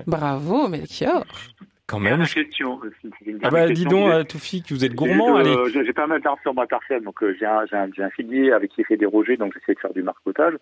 [0.08, 1.26] Bravo, Melchior.
[1.88, 2.24] Quand même.
[2.26, 2.80] Question,
[3.44, 5.54] ah bah dis donc, euh, Toufik, vous êtes gourmand, allez.
[5.74, 8.86] J'ai pas mal d'arbres sur ma parcelle, donc euh, j'ai un, un, figuier avec qui
[8.86, 10.54] fait des rogers, donc j'essaie de faire du marcotage.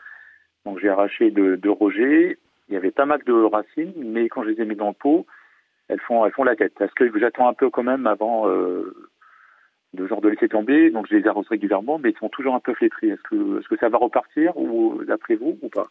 [0.65, 2.39] Donc j'ai arraché deux de rogers.
[2.67, 4.93] Il y avait pas mal de racines, mais quand je les ai mis dans le
[4.93, 5.27] pot,
[5.87, 6.73] elles font, elles font la tête.
[6.81, 8.91] Est-ce que j'attends un peu quand même avant euh,
[9.93, 12.59] de genre de laisser tomber, donc je les arrose régulièrement, mais ils sont toujours un
[12.59, 13.09] peu flétris.
[13.09, 15.89] Est-ce que, est-ce que ça va repartir ou d'après vous ou pas?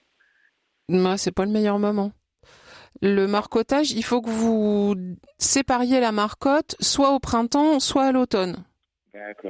[0.88, 2.12] Moi, c'est pas le meilleur moment.
[3.02, 4.94] Le marcotage, il faut que vous
[5.38, 8.64] sépariez la marcotte soit au printemps, soit à l'automne.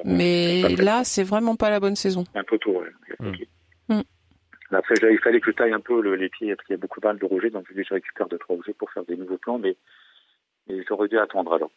[0.04, 2.24] Mais là, c'est vraiment pas la bonne saison.
[2.34, 2.90] Un peu tôt, ouais.
[3.20, 3.94] Mm.
[3.94, 4.02] Mm.
[4.72, 7.00] Après, il fallait que je taille un peu les pieds parce qu'il y a beaucoup
[7.00, 9.76] de rogers, donc je récupère deux trois rogers pour faire des nouveaux plants, mais,
[10.68, 11.70] mais j'aurais dû attendre alors.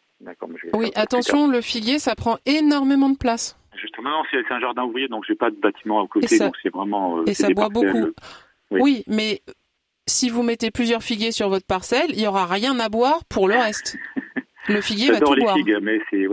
[0.74, 3.58] Oui, attention, le figuier, ça prend énormément de place.
[3.74, 7.18] Justement, c'est un jardin ouvrier, donc j'ai pas de bâtiment à côté, donc c'est vraiment.
[7.18, 8.12] Euh, et ça boit beaucoup.
[8.80, 9.04] Oui.
[9.06, 9.42] mais
[10.06, 13.48] si vous mettez plusieurs figuiers sur votre parcelle, il y aura rien à boire pour
[13.48, 13.96] le reste.
[14.68, 15.56] Le figuier va tout les boire.
[15.56, 16.24] Figues, mais c'est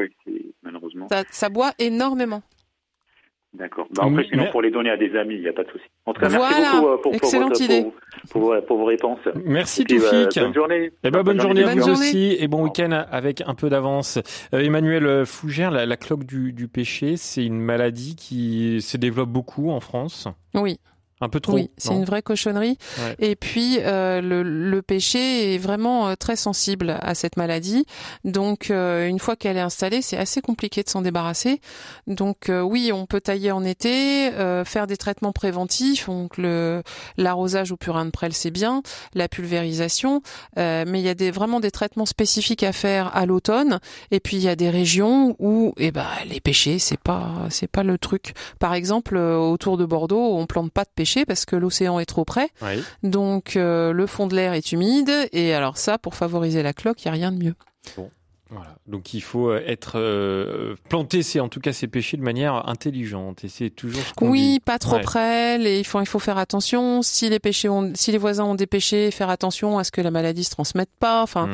[0.63, 1.07] malheureusement.
[1.31, 2.43] ça boit énormément.
[3.51, 3.87] D'accord.
[3.95, 5.83] Bah après, sinon, pour les donner à des amis, il n'y a pas de souci.
[6.05, 7.87] En tout cas, merci beaucoup euh, pour, Excellente idée.
[8.29, 9.19] Pour, pour, vos réponses.
[9.43, 10.39] Merci Toufik.
[10.39, 10.91] bonne journée.
[11.03, 14.19] Eh ben, bonne, journée à vous aussi et bon week-end avec un peu d'avance.
[14.53, 19.29] Euh, Emmanuel Fougère, la, la cloque du, du péché, c'est une maladie qui se développe
[19.29, 20.27] beaucoup en France.
[20.53, 20.77] Oui.
[21.21, 21.53] Un peu trop.
[21.53, 22.77] Oui, c'est une vraie cochonnerie.
[23.19, 27.85] Et puis euh, le, le, péché est vraiment euh, très sensible à cette maladie.
[28.23, 31.59] Donc euh, une fois qu'elle est installée, c'est assez compliqué de s'en débarrasser.
[32.07, 34.31] Donc euh, oui, on peut tailler en été,
[34.65, 36.07] faire des traitements préventifs.
[36.07, 36.83] Donc le
[37.17, 38.81] l'arrosage au purin de prêle, c'est bien,
[39.13, 40.21] la pulvérisation.
[40.55, 43.79] mais il y a des vraiment des traitements spécifiques à faire à l'automne.
[44.11, 47.67] Et puis il y a des régions où eh ben les pêchers, c'est pas c'est
[47.67, 48.33] pas le truc.
[48.59, 50.89] Par exemple, autour de Bordeaux, on plante pas de
[51.25, 52.49] parce que l'océan est trop près.
[53.03, 57.03] Donc euh, le fond de l'air est humide et alors ça, pour favoriser la cloque,
[57.03, 57.55] il n'y a rien de mieux.
[58.49, 58.75] Voilà.
[58.87, 62.67] Donc il faut euh, être euh, planter c'est en tout cas ces pêcher de manière
[62.67, 65.61] intelligente et c'est toujours ce qu'on Oui, pas trop près.
[65.61, 67.03] Et il faut il faut faire attention.
[67.03, 70.01] Si les pêchers ont, si les voisins ont des pêchers, faire attention à ce que
[70.01, 71.21] la maladie se transmette pas.
[71.21, 71.53] Enfin, hmm.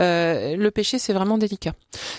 [0.00, 1.72] euh, le pêcher c'est vraiment délicat.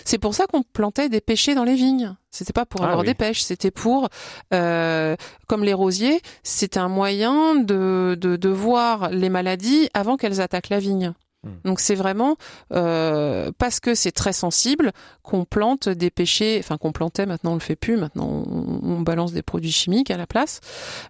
[0.06, 2.16] C'est pour ça qu'on plantait des pêchers dans les vignes.
[2.32, 4.10] C'était pas pour ah avoir des pêches, c'était pour,
[4.54, 5.16] euh,
[5.48, 10.68] comme les rosiers, c'était un moyen de, de, de voir les maladies avant qu'elles attaquent
[10.68, 11.14] la vigne.
[11.46, 11.52] Hmm.
[11.64, 12.38] Donc c'est vraiment
[12.74, 17.56] euh, parce que c'est très sensible qu'on plante des pêchers, enfin qu'on plantait, maintenant on
[17.56, 20.60] le fait plus, maintenant on, balance des produits chimiques à la place.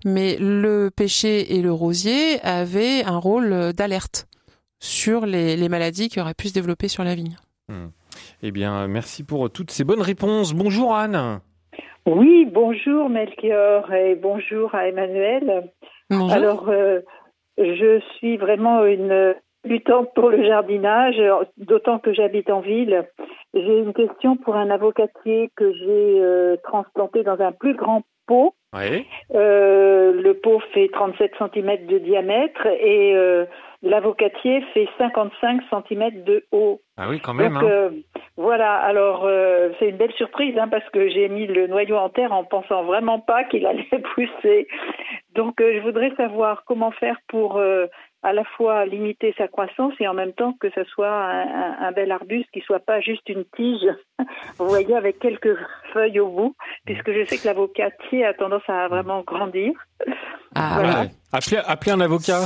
[0.04, 4.28] Mais le pêcher et le rosier avaient un rôle d'alerte
[4.80, 7.38] sur les, maladies qui auraient pu se développer sur la vigne.
[7.70, 7.88] Hmm.
[8.44, 10.54] Eh bien, merci pour toutes ces bonnes réponses.
[10.54, 11.40] Bonjour Anne.
[12.06, 15.72] Oui, bonjour Melchior et bonjour à Emmanuel.
[16.10, 16.32] Bonjour.
[16.32, 17.00] Alors, euh,
[17.58, 19.34] je suis vraiment une
[19.66, 21.22] du temps pour le jardinage,
[21.58, 23.06] d'autant que j'habite en ville.
[23.56, 28.54] J'ai une question pour un avocatier que j'ai euh, transplanté dans un plus grand pot.
[29.34, 33.46] Euh, le pot fait 37 cm de diamètre et euh,
[33.82, 36.82] l'avocatier fait 55 cm de haut.
[36.98, 37.54] Ah oui, quand même.
[37.54, 37.92] Donc, hein.
[38.36, 39.26] voilà, alors
[39.80, 42.84] c'est une belle surprise hein, parce que j'ai mis le noyau en terre en pensant
[42.84, 44.68] vraiment pas qu'il allait pousser.
[45.36, 47.62] Donc je voudrais savoir comment faire pour
[48.26, 52.12] à la fois limiter sa croissance et en même temps que ce soit un, bel
[52.12, 53.88] arbuste qui soit pas juste une tige,
[54.58, 55.56] vous voyez, avec quelques
[55.94, 59.74] feuilles au bout, puisque je sais que l'avocatier a tendance à vraiment grandir.
[60.56, 61.06] Ah voilà.
[61.68, 62.46] Appelez, un avocat.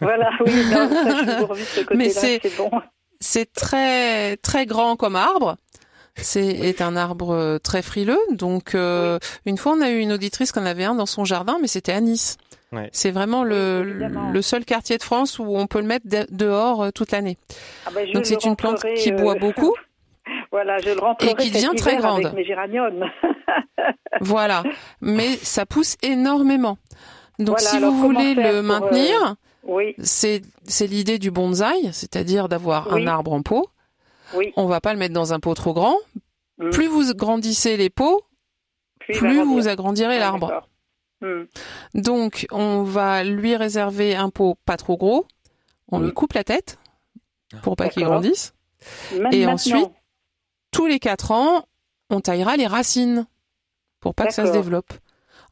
[0.00, 2.70] Voilà, oui, non, ça, je ce côté-là, c'est bon.
[3.18, 5.56] C'est très très grand comme arbre.
[6.14, 8.18] C'est un arbre très frileux.
[8.30, 11.58] Donc, euh, une fois, on a eu une auditrice qu'on avait un dans son jardin,
[11.60, 12.38] mais c'était à Nice.
[12.92, 13.82] C'est vraiment le,
[14.32, 17.38] le, seul quartier de France où on peut le mettre dehors euh, toute l'année.
[17.86, 19.74] Ah ben, Donc c'est une plante qui boit euh, beaucoup.
[20.50, 22.26] voilà, je le et qui devient très grande.
[22.26, 23.04] Avec mes géraniums.
[24.20, 24.62] voilà,
[25.00, 26.78] mais ça pousse énormément.
[27.38, 29.94] Donc si vous voulez le maintenir, euh, oui.
[29.98, 33.68] c'est c'est l'idée du bonsaï, c'est-à-dire d'avoir un arbre en pot.
[34.34, 34.52] Oui.
[34.56, 35.96] On va pas le mettre dans un pot trop grand.
[36.58, 36.70] Mm.
[36.70, 38.22] Plus vous grandissez les pots,
[39.00, 40.66] plus vous agrandirez l'arbre.
[41.20, 41.44] Hmm.
[41.94, 45.26] Donc, on va lui réserver un pot pas trop gros.
[45.88, 46.14] On lui hmm.
[46.14, 46.78] coupe la tête
[47.62, 48.54] pour pas qu'il grandisse.
[49.32, 49.90] et ensuite,
[50.70, 51.64] tous les quatre ans,
[52.10, 53.26] on taillera les racines
[54.00, 54.92] pour pas que ça se développe.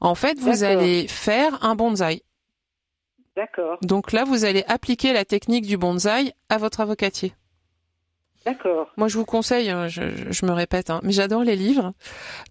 [0.01, 2.23] En fait, vous allez faire un bonsaï.
[3.37, 3.79] D'accord.
[3.83, 7.35] Donc là, vous allez appliquer la technique du bonsaï à votre avocatier.
[8.47, 8.91] D'accord.
[8.97, 11.95] Moi, je vous conseille, hein, je, me répète, hein, mais j'adore les livres.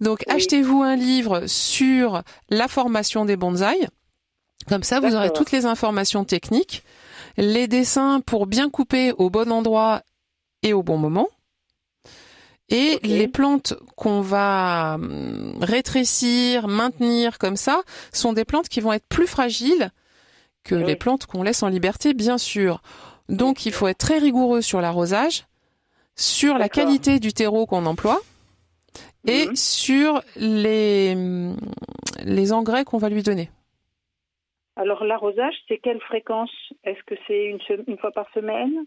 [0.02, 3.88] Donc, achetez-vous un livre sur la formation des bonsaïs.
[4.68, 6.84] Comme ça, vous aurez toutes les informations techniques,
[7.38, 10.02] les dessins pour bien couper au bon endroit
[10.64, 11.28] et au bon moment.
[12.70, 18.94] Et les plantes qu'on va hum, rétrécir, maintenir comme ça, sont des plantes qui vont
[18.94, 19.92] être plus fragiles
[20.64, 22.82] que les plantes qu'on laisse en liberté, bien sûr.
[23.30, 25.46] Donc, il faut être très rigoureux sur l'arrosage
[26.16, 28.20] sur la qualité du terreau qu'on emploie
[29.26, 29.56] et mhm.
[29.56, 31.16] sur les,
[32.24, 33.50] les engrais qu'on va lui donner.
[34.76, 36.52] Alors l'arrosage, c'est quelle fréquence?
[36.84, 38.86] Est-ce que c'est une, une fois par semaine?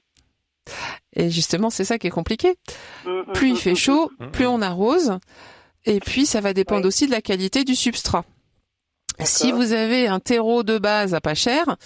[1.15, 2.57] Et justement, c'est ça qui est compliqué.
[3.05, 5.19] Mmh, mmh, plus il fait chaud, plus on arrose.
[5.87, 8.25] Et puis, ça va dépendre aussi de la qualité du substrat.
[9.21, 11.77] Si vous avez un terreau de base à pas cher,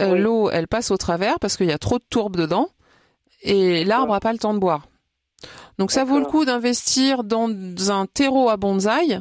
[0.00, 2.68] euh, l'eau, elle passe au travers parce qu'il y a trop de tourbe dedans
[3.42, 4.86] et l'arbre n'a pas le temps de boire.
[5.78, 7.48] Donc ça vaut le coup d'investir dans
[7.90, 9.20] un terreau à bonsaï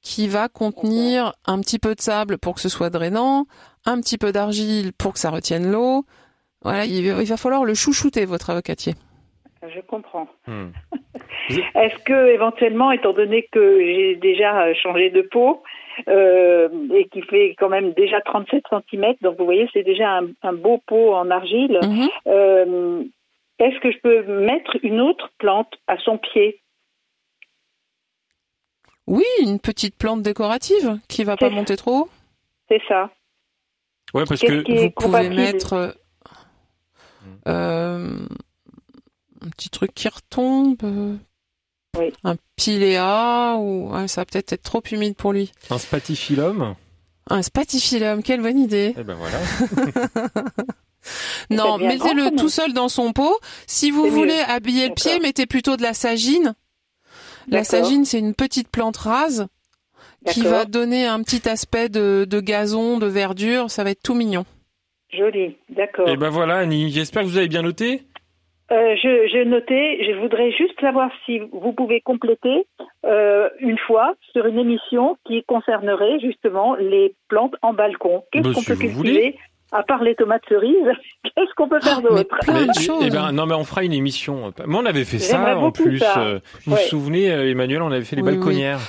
[0.00, 3.46] qui va contenir un petit peu de sable pour que ce soit drainant,
[3.84, 6.04] un petit peu d'argile pour que ça retienne l'eau.
[6.62, 8.94] Voilà, il, va falloir le chouchouter votre avocatier.
[9.62, 10.28] Je comprends.
[10.46, 10.70] Hmm.
[11.50, 15.62] Est-ce que éventuellement, étant donné que j'ai déjà changé de peau,
[16.08, 19.14] euh, et qui fait quand même déjà 37 cm.
[19.20, 21.78] Donc vous voyez, c'est déjà un, beau pot en argile.
[21.82, 22.08] Mhm.
[22.26, 23.02] Euh,
[23.62, 26.60] est-ce que je peux mettre une autre plante à son pied?
[29.06, 32.10] Oui, une petite plante décorative qui va pas monter trop haut.
[32.68, 33.10] C'est ça.
[34.14, 35.94] Ouais, parce que vous pouvez mettre
[37.46, 38.26] euh,
[39.40, 41.18] un petit truc qui retombe,
[42.24, 45.52] un piléa ou ça va peut-être être trop humide pour lui.
[45.70, 46.74] Un spatifilum?
[47.30, 48.94] Un spatifilum, quelle bonne idée.
[48.96, 49.38] Eh ben voilà.
[51.50, 53.38] non, mettez-le tout seul dans son pot.
[53.66, 56.54] Si vous voulez habiller le pied, mettez plutôt de la sagine.
[57.48, 59.46] La sagine, c'est une petite plante rase
[60.26, 63.70] qui va donner un petit aspect de, de, gazon, de verdure.
[63.70, 64.44] Ça va être tout mignon.
[65.10, 66.08] Joli, d'accord.
[66.08, 66.90] Et eh ben voilà, Annie.
[66.90, 68.02] J'espère que vous avez bien noté.
[68.70, 72.66] Euh, J'ai noté, je voudrais juste savoir si vous pouvez compléter
[73.04, 78.22] euh, une fois sur une émission qui concernerait justement les plantes en balcon.
[78.32, 79.36] Qu'est-ce bah, qu'on peut cultiver
[79.72, 80.74] à part les tomates cerises,
[81.24, 82.38] qu'est-ce qu'on peut faire ah, d'autre?
[82.42, 83.04] Plein de choses.
[83.06, 84.52] Eh ben, non, mais on fera une émission.
[84.66, 86.02] Moi, on avait fait ça en plus.
[86.16, 88.80] Euh, vous vous souvenez, euh, Emmanuel, on avait fait les balconnières.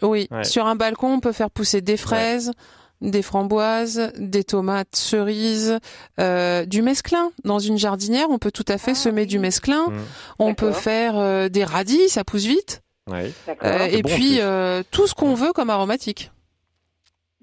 [0.00, 2.52] Oui, sur un balcon, on peut faire pousser des fraises,
[3.00, 5.78] des framboises, des tomates cerises,
[6.20, 7.30] euh, du mesclin.
[7.44, 9.88] Dans une jardinière, on peut tout à fait ah semer du mesclin.
[9.88, 9.98] Mmh.
[10.38, 12.82] On peut faire euh, des radis, ça pousse vite.
[13.10, 13.32] Ouais.
[13.64, 16.30] Euh, et puis euh, tout ce qu'on veut comme aromatique.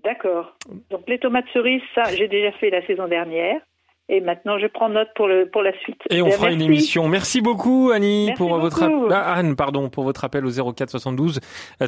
[0.04, 0.56] D'accord.
[0.90, 3.60] Donc les tomates cerises, ça, j'ai déjà fait la saison dernière.
[4.12, 6.02] Et maintenant, je prends note pour le pour la suite.
[6.10, 7.08] Et on fera une émission.
[7.08, 11.40] Merci beaucoup, Annie, pour votre ah, Anne, pardon, pour votre appel au 04 72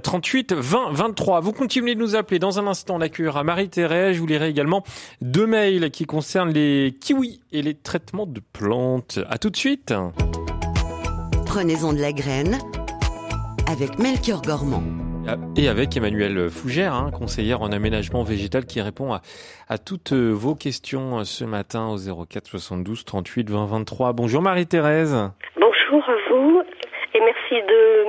[0.03, 1.41] 38 20 23.
[1.41, 2.37] Vous continuez de nous appeler.
[2.37, 4.15] Dans un instant, on accueillera Marie-Thérèse.
[4.15, 4.83] Je vous lirai également
[5.21, 9.19] deux mails qui concernent les kiwis et les traitements de plantes.
[9.27, 9.91] À tout de suite.
[11.47, 12.59] Prenez-en de la graine
[13.67, 14.83] avec Melchior Gormand.
[15.55, 19.21] Et avec Emmanuel Fougère, hein, conseillère en aménagement végétal, qui répond à,
[19.69, 24.13] à toutes vos questions ce matin au 04 72 38 20 23.
[24.13, 25.15] Bonjour Marie-Thérèse.
[25.59, 26.61] Bonjour à vous
[27.13, 28.03] et merci de,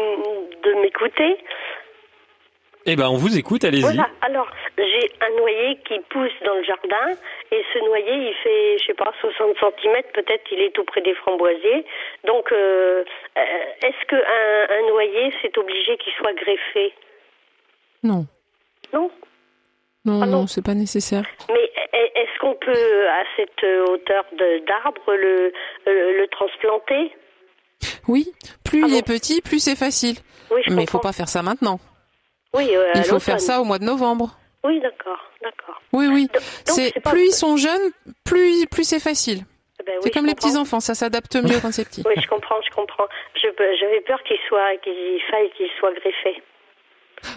[0.69, 1.37] de m'écouter.
[2.85, 3.83] Eh ben, on vous écoute, allez-y.
[3.83, 4.09] Voilà.
[4.23, 7.17] Alors, j'ai un noyer qui pousse dans le jardin
[7.53, 11.01] et ce noyer, il fait, je sais pas, 60 cm, peut-être, il est tout près
[11.01, 11.85] des framboisiers.
[12.27, 13.05] Donc, euh,
[13.39, 16.93] euh, est-ce qu'un un noyer, c'est obligé qu'il soit greffé?
[18.03, 18.27] Non.
[18.93, 19.11] Non?
[20.05, 21.23] Non, ah non, c'est pas nécessaire.
[21.49, 24.25] Mais est-ce qu'on peut, à cette hauteur
[24.67, 25.53] d'arbre, le,
[25.87, 27.15] le, transplanter?
[28.09, 28.33] Oui,
[28.65, 30.17] plus ah il est petit, plus c'est facile.
[30.51, 31.79] Oui, Mais il faut pas faire ça maintenant.
[32.55, 34.37] Oui, euh, il faut faire ça au mois de novembre.
[34.65, 35.81] Oui, d'accord, d'accord.
[35.93, 36.29] Oui, oui.
[36.65, 37.91] C'est plus ils sont jeunes,
[38.25, 39.41] plus plus c'est facile.
[39.81, 42.03] Eh ben c'est comme les petits enfants, ça s'adapte mieux quand c'est petit.
[42.07, 43.07] Oui, je comprends, je comprends.
[43.35, 46.43] J'avais peur qu'il soit, qu'il faille qu'il soit greffé.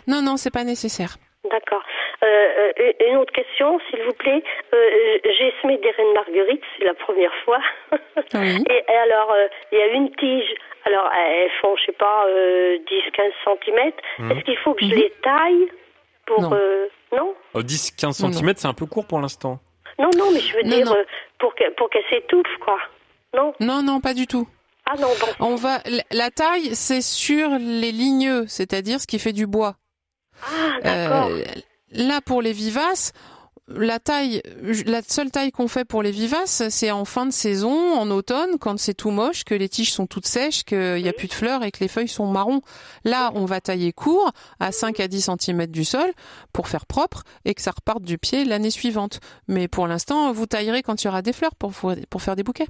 [0.08, 1.18] Non, non, c'est pas nécessaire.
[1.52, 1.84] D'accord.
[2.24, 4.44] Euh, euh, une autre question, s'il vous plaît.
[4.74, 7.60] Euh, J'ai semé des reines marguerites, c'est la première fois.
[8.34, 8.64] Oui.
[8.70, 9.34] et, alors,
[9.72, 10.56] il y a une tige.
[10.86, 13.92] Alors, elles font, je sais pas, 10-15 cm.
[14.20, 14.32] Mhm.
[14.32, 15.00] Est-ce qu'il faut que je mhm.
[15.00, 15.68] les taille
[16.26, 16.42] pour...
[17.12, 19.60] Non, 10-15 cm, c'est un peu court pour l'instant.
[20.00, 20.94] Non, non, mais je veux dire
[21.40, 22.78] pour qu'elles pour qu'elle s'étouffe, quoi.
[23.34, 24.48] Non Non, non, pas du tout.
[24.86, 25.46] Ah non, bon.
[25.46, 25.80] On va,
[26.12, 29.76] la taille, c'est sur les ligneux, c'est-à-dire ce qui fait du bois.
[30.44, 31.30] Ah, d'accord.
[31.30, 31.44] Euh,
[31.92, 33.14] là, pour les vivaces,
[33.68, 34.42] la taille,
[34.86, 38.60] la seule taille qu'on fait pour les vivaces, c'est en fin de saison, en automne,
[38.60, 41.34] quand c'est tout moche, que les tiges sont toutes sèches, qu'il n'y a plus de
[41.34, 42.62] fleurs et que les feuilles sont marron.
[43.04, 46.12] Là, on va tailler court, à 5 à 10 cm du sol,
[46.54, 49.20] pour faire propre et que ça reparte du pied l'année suivante.
[49.48, 52.44] Mais pour l'instant, vous taillerez quand il y aura des fleurs pour, pour faire des
[52.44, 52.68] bouquets.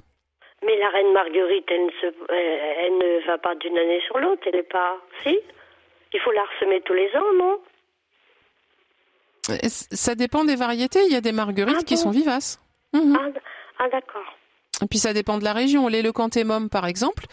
[0.64, 4.42] Mais la reine Marguerite, elle ne, se, elle ne va pas d'une année sur l'autre,
[4.46, 4.96] elle n'est pas...
[5.22, 5.38] Si?
[6.12, 7.58] Il faut la ressemer tous les ans, non
[9.70, 11.00] Ça dépend des variétés.
[11.06, 12.60] Il y a des marguerites ah qui sont vivaces.
[12.92, 13.16] Mhm.
[13.18, 13.40] Ah,
[13.78, 14.36] ah, d'accord.
[14.82, 15.88] Et puis ça dépend de la région.
[15.88, 17.24] Les lecantémum, par exemple,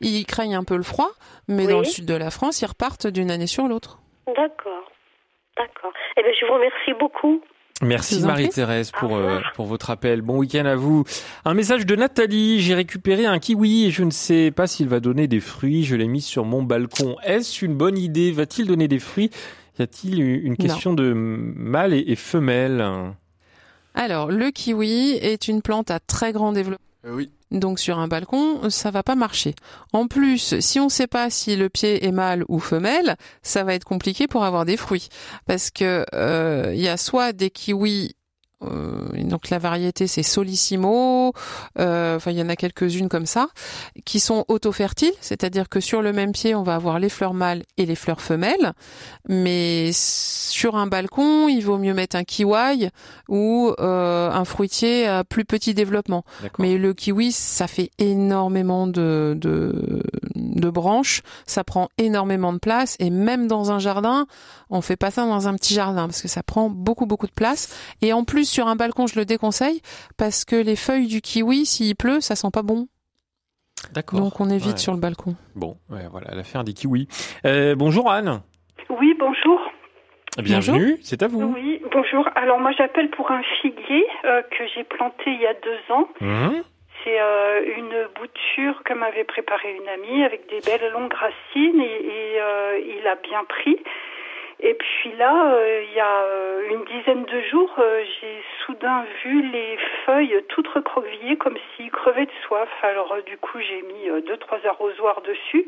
[0.00, 1.10] ils craignent un peu le froid,
[1.48, 3.98] mais dans le sud de la France, ils repartent d'une année sur l'autre.
[4.26, 4.90] D'accord.
[5.56, 5.92] D'accord.
[6.16, 7.42] Eh bien, je vous remercie beaucoup.
[7.82, 10.20] Merci Marie-Thérèse pour, euh, pour votre appel.
[10.20, 11.04] Bon week-end à vous.
[11.44, 12.60] Un message de Nathalie.
[12.60, 15.84] J'ai récupéré un kiwi et je ne sais pas s'il va donner des fruits.
[15.84, 17.16] Je l'ai mis sur mon balcon.
[17.24, 18.32] Est-ce une bonne idée?
[18.32, 19.30] Va-t-il donner des fruits?
[19.78, 22.84] Y a-t-il une question de mâle et, femelle?
[23.94, 26.89] Alors, le kiwi est une plante à très grand développement.
[27.04, 27.24] Euh.
[27.50, 29.54] Donc sur un balcon, ça va pas marcher.
[29.92, 33.64] En plus, si on ne sait pas si le pied est mâle ou femelle, ça
[33.64, 35.08] va être compliqué pour avoir des fruits,
[35.46, 38.14] parce que euh, il y a soit des kiwis
[38.62, 41.32] donc la variété c'est Solissimo,
[41.78, 43.48] euh, enfin il y en a quelques-unes comme ça,
[44.04, 47.62] qui sont auto-fertiles, c'est-à-dire que sur le même pied on va avoir les fleurs mâles
[47.76, 48.72] et les fleurs femelles,
[49.28, 52.88] mais sur un balcon il vaut mieux mettre un kiwi
[53.28, 56.24] ou euh, un fruitier à plus petit développement.
[56.58, 60.02] Mais le kiwi ça fait énormément de, de,
[60.34, 62.96] de branches, ça prend énormément de place.
[62.98, 64.26] Et même dans un jardin
[64.70, 67.32] on fait pas ça dans un petit jardin parce que ça prend beaucoup beaucoup de
[67.32, 67.68] place.
[68.02, 69.80] Et en plus sur un balcon, je le déconseille
[70.18, 72.88] parce que les feuilles du kiwi, s'il pleut, ça sent pas bon.
[73.92, 74.20] D'accord.
[74.20, 75.36] Donc on évite sur le balcon.
[75.54, 77.08] Bon, voilà l'affaire des kiwis.
[77.46, 78.42] Euh, bonjour Anne.
[78.90, 79.58] Oui, bonjour.
[80.38, 81.42] Bienvenue, c'est à vous.
[81.42, 82.28] Oui, bonjour.
[82.34, 86.08] Alors moi j'appelle pour un figuier euh, que j'ai planté il y a deux ans.
[86.20, 86.62] Mmh.
[87.02, 92.36] C'est euh, une bouture que m'avait préparée une amie avec des belles longues racines et,
[92.36, 93.78] et il a bien pris.
[94.62, 99.06] Et puis là, euh, il y a euh, une dizaine de jours, euh, j'ai soudain
[99.24, 102.68] vu les feuilles toutes recroquevillées comme s'ils crevaient de soif.
[102.82, 105.66] Alors du coup, j'ai mis deux trois arrosoirs dessus.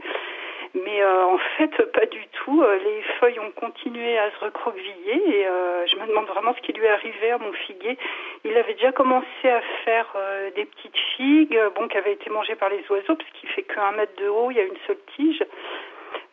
[0.75, 2.63] Mais en fait, pas du tout.
[2.85, 5.47] Les feuilles ont continué à se recroqueviller et
[5.87, 7.97] je me demande vraiment ce qui lui est arrivé à mon figuier.
[8.45, 10.15] Il avait déjà commencé à faire
[10.55, 13.93] des petites figues, bon, qui avaient été mangées par les oiseaux, parce qu'il fait qu'un
[13.93, 15.45] mètre de haut, il y a une seule tige.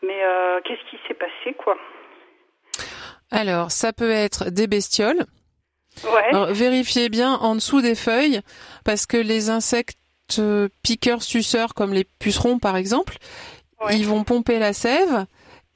[0.04, 0.24] Mais
[0.64, 1.78] qu'est-ce qui s'est passé, quoi?
[3.32, 5.26] Alors, ça peut être des bestioles.
[6.04, 6.54] Ouais.
[6.54, 8.42] vérifiez bien en dessous des feuilles,
[8.86, 9.98] parce que les insectes
[10.38, 13.18] euh, piqueurs suceurs, comme les pucerons par exemple,
[13.92, 15.26] ils vont pomper la sève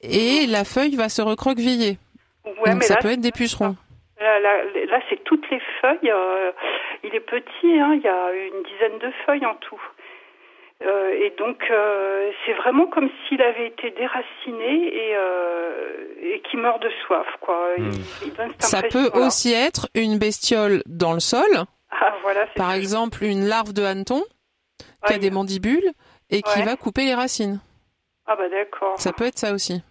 [0.00, 1.98] et la feuille va se recroqueviller.
[2.44, 3.76] Ouais, Donc ça peut être des pucerons.
[4.20, 6.10] Là, là, c'est toutes les feuilles.
[6.10, 6.52] Euh,
[7.02, 9.80] il est petit, hein, il y a une dizaine de feuilles en tout.
[10.82, 16.56] Euh, et donc, euh, c'est vraiment comme s'il avait été déraciné et, euh, et qui
[16.56, 17.74] meurt de soif, quoi.
[17.78, 17.90] Hmm.
[18.58, 21.64] Ça peut aussi être une bestiole dans le sol.
[21.90, 24.22] Ah, voilà, Par exemple, une larve de hanneton
[25.06, 25.92] qui a des mandibules
[26.30, 27.60] et qui va couper les racines.
[28.26, 28.98] Ah bah d'accord.
[28.98, 29.82] Ça peut être ça aussi.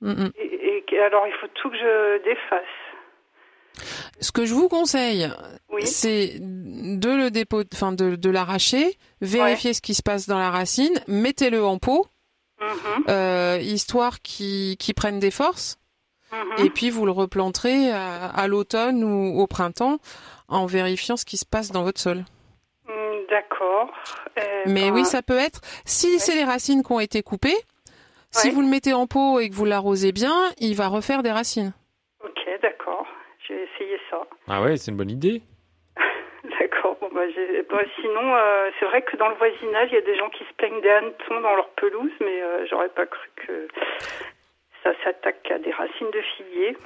[0.00, 0.32] Mm, mm.
[0.38, 2.62] et, alors, il faut tout que je défasse.
[4.20, 5.28] Ce que je vous conseille,
[5.84, 10.50] c'est de le dépôt, enfin de, de l'arracher, vérifier ce qui se passe dans la
[10.50, 12.06] racine, mettez-le en pot,
[12.60, 13.04] mhm.
[13.08, 15.78] euh, histoire qu'il prenne des forces,
[16.32, 16.66] mhm.
[16.66, 19.98] et puis vous le replanterez à, l'automne ou au printemps
[20.48, 22.24] en vérifiant ce qui se passe dans votre sol.
[22.86, 22.90] Mm,
[23.30, 23.90] d'accord.
[24.38, 25.60] Euh, Mais oui, ça peut être.
[25.84, 27.56] Si c'est les racines qui ont été coupées,
[28.30, 31.30] si vous le mettez en pot et que vous l'arrosez bien, il va refaire des
[31.32, 31.72] racines.
[32.24, 32.81] Ok, d'accord.
[33.48, 34.22] J'ai essayé ça.
[34.48, 35.42] Ah ouais, c'est une bonne idée.
[36.60, 36.96] D'accord.
[37.00, 37.22] Bon, bah,
[37.70, 40.44] bah, sinon, euh, c'est vrai que dans le voisinage, il y a des gens qui
[40.44, 43.68] se plaignent des hannetons dans leur pelouse, mais euh, j'aurais pas cru que
[44.84, 46.76] ça s'attaque à des racines de figuier.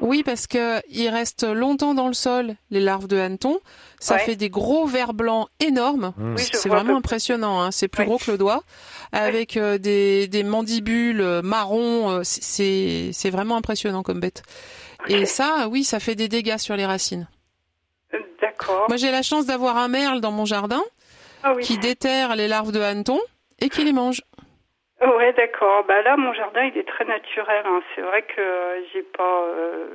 [0.00, 3.60] Oui, parce que il reste longtemps dans le sol les larves de hanneton.
[3.98, 6.12] Ça fait des gros vers blancs énormes.
[6.16, 6.36] Mmh.
[6.36, 7.60] c'est vraiment impressionnant.
[7.60, 7.70] Hein.
[7.72, 8.62] C'est plus gros que le doigt,
[9.12, 12.20] avec euh, des, des mandibules marrons.
[12.22, 14.42] c'est c'est vraiment impressionnant comme bête.
[15.08, 17.28] Et ça, oui, ça fait des dégâts sur les racines.
[18.40, 18.86] D'accord.
[18.88, 20.82] Moi, j'ai la chance d'avoir un merle dans mon jardin
[21.42, 23.18] ah qui déterre les larves de hanneton
[23.60, 24.22] et qui les mange.
[25.00, 25.84] Ouais, d'accord.
[25.86, 27.62] Bah là, mon jardin, il est très naturel.
[27.66, 27.80] Hein.
[27.94, 29.86] C'est vrai que j'ai pas, euh,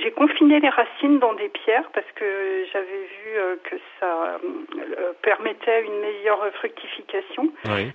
[0.00, 5.12] j'ai confiné les racines dans des pierres parce que j'avais vu euh, que ça euh,
[5.22, 7.52] permettait une meilleure fructification.
[7.64, 7.90] Oui.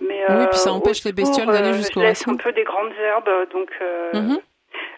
[0.00, 2.34] Mais oui, puis ça empêche les bestioles d'aller jusqu'au racines.
[2.34, 3.70] un peu des grandes herbes, donc.
[4.12, 4.38] Mhm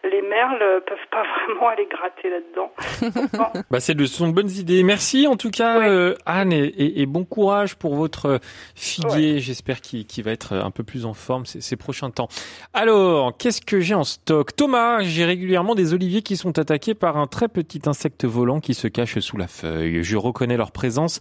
[0.04, 3.62] les merles peuvent pas vraiment aller gratter là-dedans.
[3.70, 4.82] bah c'est de sont de bonnes idées.
[4.82, 8.40] Merci en tout cas euh, Anne et, bon courage pour votre
[8.74, 9.40] figuier.
[9.40, 12.28] J'espère qu'il va être un peu plus en forme ces, ces prochains temps.
[12.72, 14.54] Alors qu'est-ce que j'ai en stock?
[14.56, 18.74] Thomas, j'ai régulièrement des oliviers qui sont attaqués par un très petit insecte volant qui
[18.74, 20.02] se cache sous la feuille.
[20.02, 21.20] Je reconnais leur présence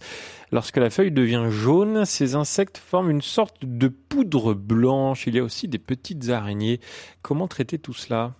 [0.52, 2.04] lorsque la feuille devient jaune.
[2.04, 5.26] Ces insectes forment une sorte de poudre blanche.
[5.26, 6.80] Il y a aussi des petites araignées.
[7.22, 8.32] Comment traiter tout cela?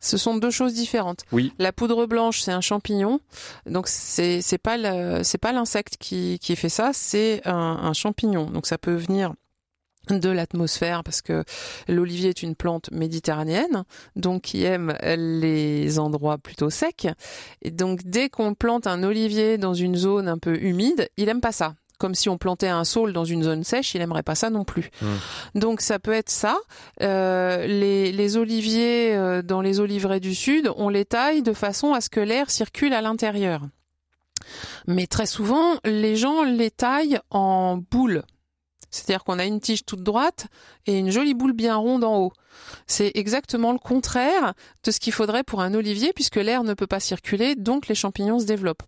[0.00, 1.24] Ce sont deux choses différentes.
[1.32, 1.52] Oui.
[1.58, 3.20] La poudre blanche, c'est un champignon,
[3.66, 4.76] donc c'est c'est pas
[5.24, 8.50] c'est pas l'insecte qui qui fait ça, c'est un, champignon.
[8.50, 9.34] Donc ça peut venir
[10.10, 11.44] de l'atmosphère parce que
[11.88, 17.08] l'olivier est une plante méditerranéenne donc qui aime les endroits plutôt secs
[17.62, 21.40] et donc dès qu'on plante un olivier dans une zone un peu humide il aime
[21.40, 24.34] pas ça comme si on plantait un saule dans une zone sèche, il aimerait pas
[24.34, 24.90] ça non plus.
[25.00, 25.06] Mmh.
[25.58, 26.56] Donc ça peut être ça.
[27.02, 31.92] Euh, les, les, oliviers euh, dans les oliveraies du sud, on les taille de façon
[31.92, 33.62] à ce que l'air circule à l'intérieur.
[34.86, 38.22] Mais très souvent, les gens les taillent en boules.
[38.90, 40.46] C'est-à-dire qu'on a une tige toute droite
[40.86, 42.32] et une jolie boule bien ronde en haut.
[42.86, 46.86] C'est exactement le contraire de ce qu'il faudrait pour un olivier puisque l'air ne peut
[46.86, 48.82] pas circuler, donc les champignons se développent.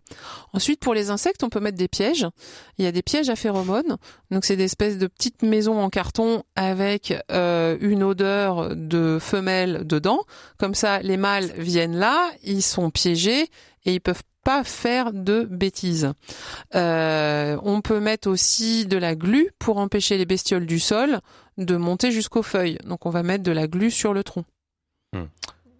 [0.53, 2.27] Ensuite, pour les insectes, on peut mettre des pièges.
[2.77, 3.97] Il y a des pièges à phéromones.
[4.31, 9.85] Donc c'est des espèces de petites maisons en carton avec euh, une odeur de femelle
[9.85, 10.21] dedans.
[10.57, 13.49] Comme ça, les mâles viennent là, ils sont piégés
[13.85, 14.23] et ils peuvent
[14.63, 16.13] faire de bêtises.
[16.75, 21.19] Euh, on peut mettre aussi de la glu pour empêcher les bestioles du sol
[21.57, 22.77] de monter jusqu'aux feuilles.
[22.85, 24.45] Donc on va mettre de la glu sur le tronc.
[25.13, 25.25] Hmm.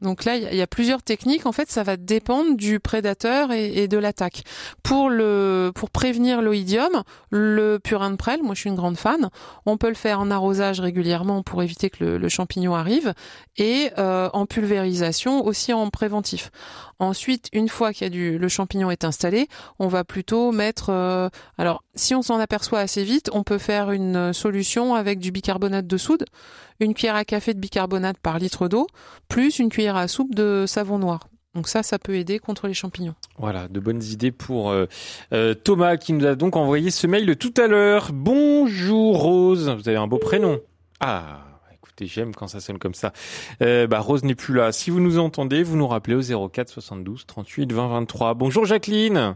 [0.01, 1.45] Donc là, il y, a plusieurs techniques.
[1.45, 4.43] En fait, ça va dépendre du prédateur et, de l'attaque.
[4.83, 9.29] Pour le, pour prévenir l'oïdium, le purin de prêle, moi je suis une grande fan.
[9.65, 13.13] On peut le faire en arrosage régulièrement pour éviter que le, champignon arrive,
[13.57, 16.51] et euh, en pulvérisation aussi en préventif.
[16.99, 19.47] Ensuite, une fois qu'il y a du, le champignon est installé,
[19.79, 20.89] on va plutôt mettre.
[20.89, 25.31] Euh, alors, si on s'en aperçoit assez vite, on peut faire une solution avec du
[25.31, 26.25] bicarbonate de soude,
[26.79, 28.87] une cuillère à café de bicarbonate par litre d'eau,
[29.27, 31.27] plus une cuillère à soupe de savon noir.
[31.55, 33.15] Donc ça, ça peut aider contre les champignons.
[33.37, 34.85] Voilà, de bonnes idées pour euh,
[35.33, 38.11] euh, Thomas qui nous a donc envoyé ce mail tout à l'heure.
[38.13, 40.59] Bonjour Rose, vous avez un beau prénom.
[40.99, 41.45] Ah
[42.05, 43.13] j'aime quand ça sonne comme ça.
[43.61, 44.71] Euh, bah, Rose n'est plus là.
[44.71, 48.33] Si vous nous entendez, vous nous rappelez au 04 72 38 20 23.
[48.33, 49.35] Bonjour Jacqueline.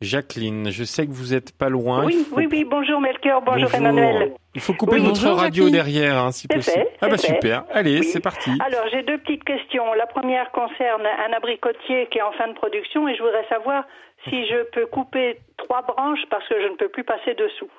[0.00, 2.06] Jacqueline, je sais que vous êtes pas loin.
[2.06, 4.32] Oui, oui, oui, bonjour Melchior, bonjour, Emmanuel.
[4.54, 6.86] Il faut couper votre radio derrière, hein, si possible.
[7.02, 8.50] ah bah super, allez, c'est parti.
[8.64, 9.92] Alors j'ai deux petites questions.
[9.92, 13.84] La première concerne un abricotier qui est en fin de production et je voudrais savoir
[14.24, 17.70] si je peux couper trois branches parce que je ne peux plus passer dessous.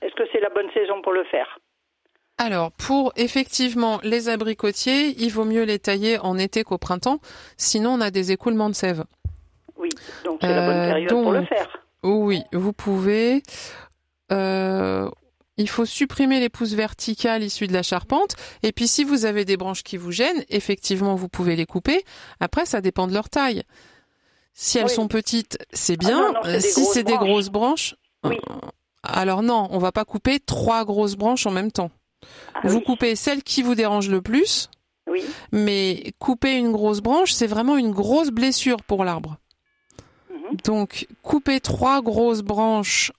[0.00, 1.58] Est-ce que c'est la bonne saison pour le faire?
[2.38, 7.18] Alors, pour effectivement les abricotiers, il vaut mieux les tailler en été qu'au printemps,
[7.58, 9.04] sinon on a des écoulements de sève.
[9.80, 9.88] Oui,
[10.24, 11.68] donc c'est la bonne euh, période pour le faire.
[12.02, 13.42] Oui, vous pouvez.
[14.32, 15.10] Euh,
[15.56, 18.36] il faut supprimer les pousses verticales issues de la charpente.
[18.62, 22.04] Et puis si vous avez des branches qui vous gênent, effectivement, vous pouvez les couper.
[22.38, 23.62] Après, ça dépend de leur taille.
[24.52, 26.60] Si elles sont petites, c'est ah bien.
[26.60, 28.36] si c'est des grosses branches, oui.
[29.02, 31.90] Alors non, on va pas couper trois grosses branches en même temps.
[32.54, 34.68] Ah vous coupez celle qui vous dérange le plus.
[35.10, 35.22] Oui.
[35.52, 39.38] Mais couper une grosse branche, c'est vraiment une grosse blessure pour l'arbre.
[40.50, 40.56] Mhm.
[40.64, 43.12] Donc, couper trois grosses branches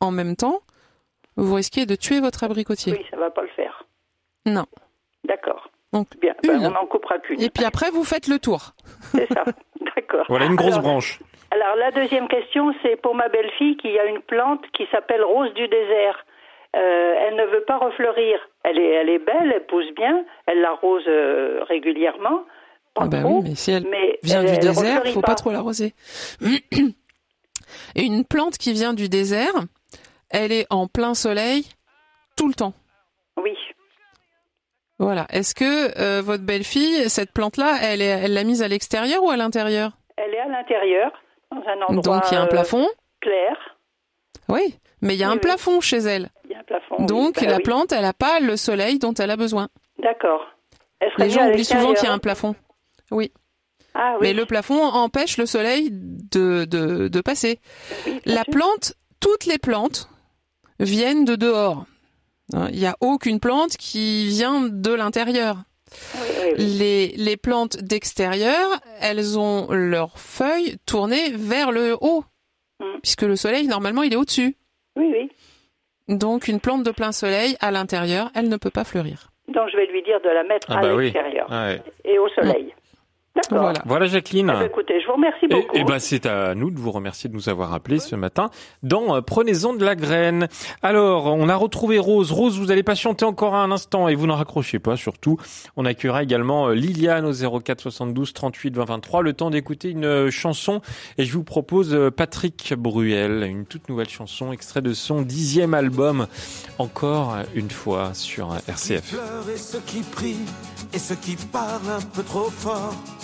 [0.00, 0.60] en même temps,
[1.36, 2.92] vous risquez de tuer votre abricotier.
[2.92, 3.84] Oui, ça va pas le faire.
[4.46, 4.66] Non.
[5.24, 5.70] D'accord.
[5.92, 7.40] Donc, Bien, ben, on en coupera qu'une.
[7.40, 8.74] Et puis après, vous faites le tour.
[9.12, 9.44] C'est ça.
[9.96, 10.26] D'accord.
[10.28, 11.20] Voilà une grosse branche.
[11.50, 15.54] Alors la deuxième question, c'est pour ma belle-fille qui a une plante qui s'appelle rose
[15.54, 16.26] du désert.
[16.74, 18.40] Euh, elle ne veut pas refleurir.
[18.64, 21.62] Elle est, elle est belle, elle pousse bien, elle l'arrose euh,
[22.96, 23.38] régulièrement.
[23.38, 23.86] Ah bah oui, mais si elle
[24.22, 25.94] vient du désert, il faut pas, pas trop l'arroser.
[27.96, 29.52] Et une plante qui vient du désert,
[30.30, 31.66] elle est en plein soleil
[32.36, 32.74] tout le temps.
[33.36, 33.56] Oui.
[34.98, 35.26] Voilà.
[35.30, 39.36] Est-ce que euh, votre belle-fille, cette plante-là, elle elle l'a mise à l'extérieur ou à
[39.36, 39.92] l'intérieur?
[40.16, 41.12] Elle est à l'intérieur.
[41.90, 42.86] Donc il y a un plafond
[43.20, 43.56] Clair.
[44.48, 46.28] Oui, mais il y a un plafond chez elle.
[46.44, 47.04] Il y a un plafond.
[47.06, 49.68] Donc bah la plante, elle n'a pas le soleil dont elle a besoin.
[49.98, 50.46] D'accord.
[51.18, 52.54] Les gens oublient souvent qu'il y a un plafond.
[53.10, 53.32] Oui.
[53.94, 54.18] Ah, oui.
[54.22, 57.60] Mais le plafond empêche le soleil de, de, de passer.
[58.24, 60.08] la plante, toutes les plantes
[60.80, 61.86] viennent de dehors.
[62.52, 65.56] Hein, il n'y a aucune plante qui vient de l'intérieur.
[66.58, 72.24] Les, les plantes d'extérieur, elles ont leurs feuilles tournées vers le haut,
[72.80, 72.98] mm.
[73.02, 74.56] puisque le soleil, normalement, il est au-dessus.
[74.96, 75.30] Oui, oui.
[76.08, 79.30] Donc, une plante de plein soleil, à l'intérieur, elle ne peut pas fleurir.
[79.48, 81.48] Donc, je vais lui dire de la mettre ah à bah l'extérieur
[82.04, 82.74] et au soleil.
[83.50, 83.82] Voilà.
[83.84, 84.50] voilà Jacqueline.
[84.54, 85.76] Eh ben, écoutez, je vous remercie beaucoup.
[85.76, 88.50] Et, et ben c'est à nous de vous remercier de nous avoir appelés ce matin
[88.82, 90.48] dans euh, Prenez-en de la graine.
[90.82, 92.30] Alors, on a retrouvé Rose.
[92.30, 95.36] Rose, vous allez patienter encore un instant et vous n'en raccrochez pas surtout.
[95.76, 100.04] On accueillera également euh, Liliane au 04 72 38 20 23 le temps d'écouter une
[100.04, 100.80] euh, chanson
[101.18, 106.26] et je vous propose Patrick Bruel, une toute nouvelle chanson extrait de son dixième album
[106.78, 109.14] encore une fois sur RCF.
[109.52, 110.36] Et ceux qui prient
[110.92, 113.23] et ceux qui parlent un peu trop fort il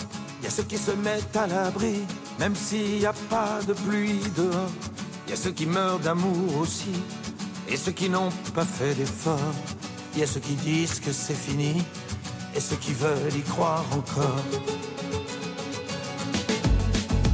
[0.51, 2.01] ceux qui se mettent à l'abri,
[2.37, 4.71] même s'il n'y a pas de pluie dehors.
[5.29, 6.91] y a ceux qui meurent d'amour aussi,
[7.69, 9.55] et ceux qui n'ont pas fait d'effort.
[10.13, 11.81] Il y a ceux qui disent que c'est fini,
[12.53, 14.43] et ceux qui veulent y croire encore.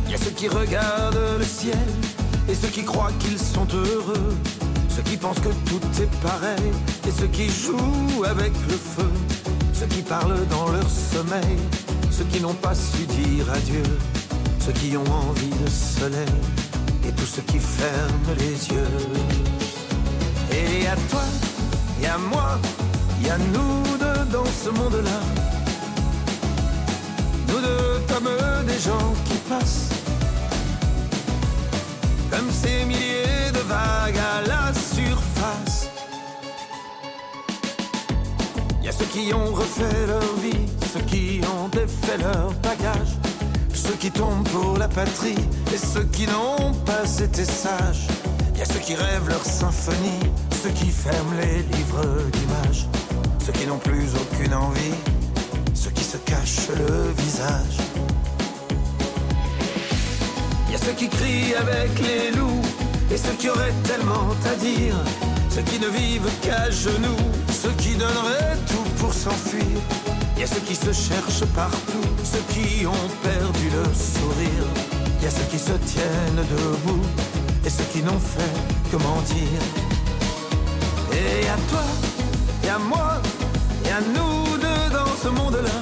[0.05, 1.87] Il y a ceux qui regardent le ciel,
[2.47, 4.35] et ceux qui croient qu'ils sont heureux.
[4.95, 6.71] Ceux qui pensent que tout est pareil,
[7.07, 9.11] et ceux qui jouent avec le feu.
[9.73, 11.57] Ceux qui parlent dans leur sommeil,
[12.17, 13.83] ceux qui n'ont pas su dire adieu.
[14.59, 16.37] Ceux qui ont envie de soleil,
[17.07, 18.97] et tous ceux qui ferment les yeux.
[20.51, 21.25] Et à toi,
[22.01, 22.59] et à moi,
[23.23, 25.19] y a nous deux dans ce monde-là.
[27.49, 28.29] Nous deux comme
[28.65, 29.89] des gens qui passent.
[32.31, 35.89] Comme ces milliers de vagues à la surface.
[38.83, 43.13] Y a ceux qui ont refait leur vie, ceux qui ont défait leur bagage.
[43.73, 45.35] Ceux qui tombent pour la patrie
[45.73, 48.07] et ceux qui n'ont pas été sages.
[48.57, 50.19] Y a ceux qui rêvent leur symphonie,
[50.63, 52.87] ceux qui ferment les livres d'images,
[53.45, 54.95] ceux qui n'ont plus aucune envie,
[55.73, 57.77] ceux qui se cachent le visage.
[60.71, 62.61] Y a ceux qui crient avec les loups
[63.11, 64.95] et ceux qui auraient tellement à dire,
[65.49, 69.77] ceux qui ne vivent qu'à genoux, ceux qui donneraient tout pour s'enfuir.
[70.37, 74.67] Y a ceux qui se cherchent partout, ceux qui ont perdu le sourire.
[75.21, 77.01] Y a ceux qui se tiennent debout
[77.65, 78.55] et ceux qui n'ont fait
[78.91, 79.59] que mentir.
[81.11, 81.83] Et à toi,
[82.63, 83.19] et à moi,
[83.85, 85.77] et à nous deux dans ce monde-là.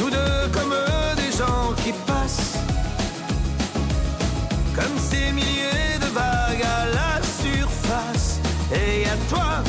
[0.00, 0.74] Nous deux comme
[1.16, 2.56] des gens qui passent,
[4.74, 8.40] comme ces milliers de vagues à la surface.
[8.72, 9.62] Et à toi,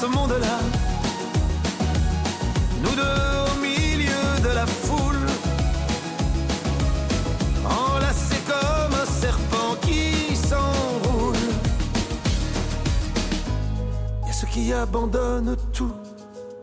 [0.00, 0.58] ce monde-là.
[2.82, 5.26] Nous deux au milieu de la foule.
[7.64, 11.34] Enlacés comme un serpent qui s'enroule.
[14.26, 15.92] Y a ceux qui abandonnent tout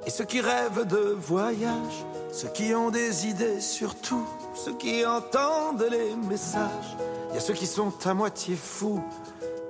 [0.05, 5.05] et ceux qui rêvent de voyage, ceux qui ont des idées sur tout, ceux qui
[5.05, 6.95] entendent les messages.
[7.33, 9.03] Y a ceux qui sont à moitié fous,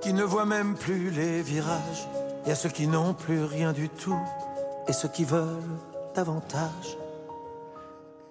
[0.01, 2.07] qui ne voient même plus les virages.
[2.47, 4.19] Y a ceux qui n'ont plus rien du tout
[4.87, 5.79] et ceux qui veulent
[6.13, 6.97] davantage.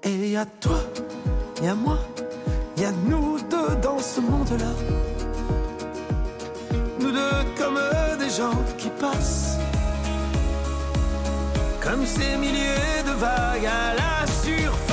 [0.04, 0.78] Et y a toi,
[1.60, 1.98] y a moi,
[2.76, 4.72] y a nous deux dans ce monde-là.
[7.00, 7.80] Nous deux comme
[8.18, 9.58] des gens qui passent.
[11.82, 14.83] Comme ces milliers de vagues à la surface.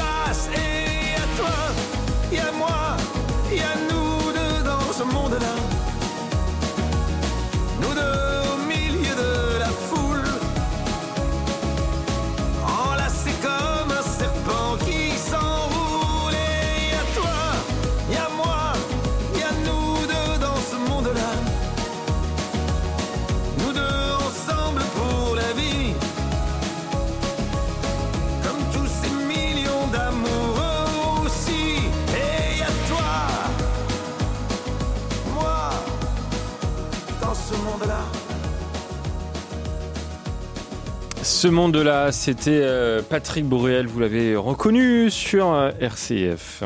[41.42, 45.48] Ce monde-là, c'était euh, Patrick Bourréel, vous l'avez reconnu sur
[45.82, 46.62] RCF.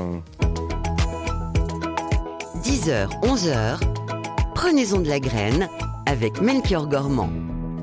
[2.58, 3.80] 10h, 11h,
[4.54, 5.70] prenez-en de la graine
[6.06, 7.30] avec Melchior Gormand.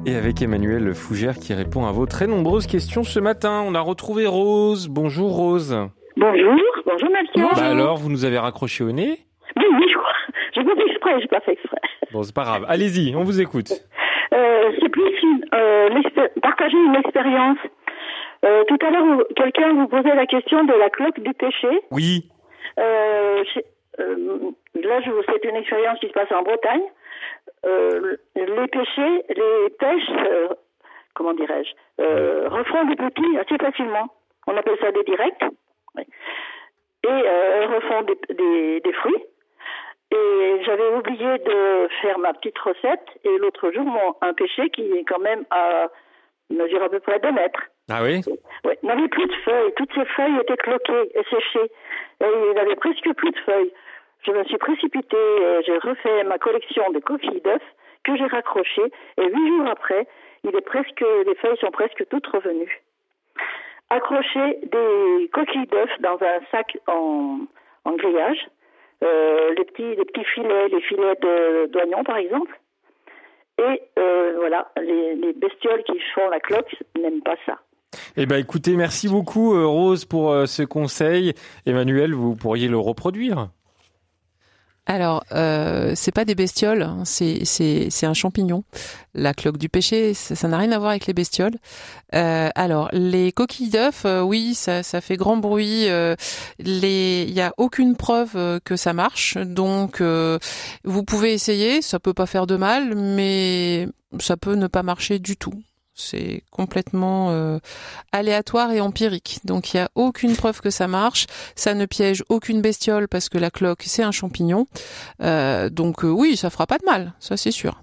[0.04, 3.64] Et avec Emmanuel Fougère qui répond à vos très nombreuses questions ce matin.
[3.66, 4.88] On a retrouvé Rose.
[4.88, 5.74] Bonjour Rose.
[6.18, 7.54] Bonjour, bonjour Melchior.
[7.54, 9.18] Bah alors, vous nous avez raccroché au nez?
[9.56, 10.12] Oui, oui, je crois.
[10.54, 11.80] J'ai pas fait exprès, j'ai pas fait exprès.
[12.12, 12.66] Bon, c'est pas grave.
[12.68, 13.72] Allez-y, on vous écoute.
[14.32, 15.88] Euh, c'est plus une, euh,
[16.42, 17.58] partager une expérience.
[18.44, 21.68] Euh, tout à l'heure, quelqu'un vous posait la question de la cloque du péché.
[21.90, 22.24] Oui.
[23.98, 26.82] Là, je vous- c'est une expérience qui se passe en Bretagne.
[27.66, 30.48] Euh, les pêchers, les pêches, euh,
[31.14, 31.70] comment dirais-je,
[32.02, 34.08] euh, refont des petits assez facilement.
[34.46, 35.44] On appelle ça des directs.
[35.94, 36.02] Oui.
[37.04, 39.22] Et euh, refont des, des, des fruits.
[40.12, 43.08] Et j'avais oublié de faire ma petite recette.
[43.24, 45.88] Et l'autre jour, mon, un pêcher qui est quand même à
[46.50, 47.62] mesure à peu près 2 mètres.
[47.90, 48.20] Ah oui?
[48.82, 49.72] N'avait plus de feuilles.
[49.76, 51.70] Toutes ces feuilles étaient cloquées et séchées.
[52.20, 53.72] Et il n'avait presque plus de feuilles.
[54.26, 57.62] Je me suis précipitée et j'ai refait ma collection de coquilles d'œufs
[58.04, 58.92] que j'ai raccrochées.
[59.16, 60.06] Et huit jours après,
[60.44, 62.82] il est presque, les feuilles sont presque toutes revenues.
[63.90, 67.38] Accrocher des coquilles d'œufs dans un sac en,
[67.84, 68.46] en grillage.
[69.02, 72.58] Euh, les petits, les petits filets, les filets de- d'oignons par exemple.
[73.58, 77.58] Et euh, voilà, les, les bestioles qui font la cloque n'aiment pas ça.
[78.16, 81.34] Eh ben, écoutez, merci beaucoup Rose pour ce conseil.
[81.66, 83.48] Emmanuel, vous pourriez le reproduire
[84.86, 88.64] alors, euh, c'est pas des bestioles, hein, c'est un champignon.
[89.14, 91.54] La cloque du péché, ça n'a rien à voir avec les bestioles.
[92.16, 95.88] Euh, alors, les coquilles d'œufs, euh, oui, ça, ça fait grand bruit.
[95.88, 96.16] Euh,
[96.58, 101.80] les, il y a aucune preuve que ça marche, donc vous pouvez essayer.
[101.80, 105.54] Ça peut pas faire de mal, mais ça peut ne pas marcher du tout.
[106.02, 107.58] C'est complètement euh,
[108.12, 109.40] aléatoire et empirique.
[109.44, 111.26] Donc il n'y a aucune preuve que ça marche.
[111.54, 114.66] Ça ne piège aucune bestiole parce que la cloque c'est un champignon.
[115.22, 117.80] Euh, donc euh, oui, ça fera pas de mal, ça c'est sûr.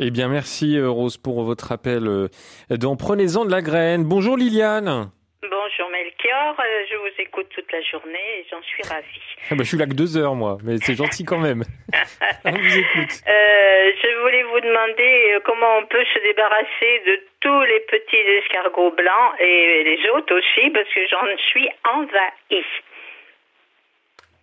[0.00, 2.28] Eh bien merci Rose pour votre appel.
[2.70, 4.04] donc prenez-en de la graine.
[4.04, 5.10] Bonjour Liliane.
[5.42, 5.90] Bonjour
[6.24, 9.06] Melchior, euh, je vous écoute toute la journée et j'en suis ravie.
[9.50, 11.64] Ah bah, je suis là que deux heures moi, mais c'est gentil quand même.
[12.44, 13.20] on vous écoute.
[13.26, 18.16] Euh, je voulais vous demander euh, comment on peut se débarrasser de tous les petits
[18.16, 22.64] escargots blancs et les autres aussi parce que j'en suis envahie.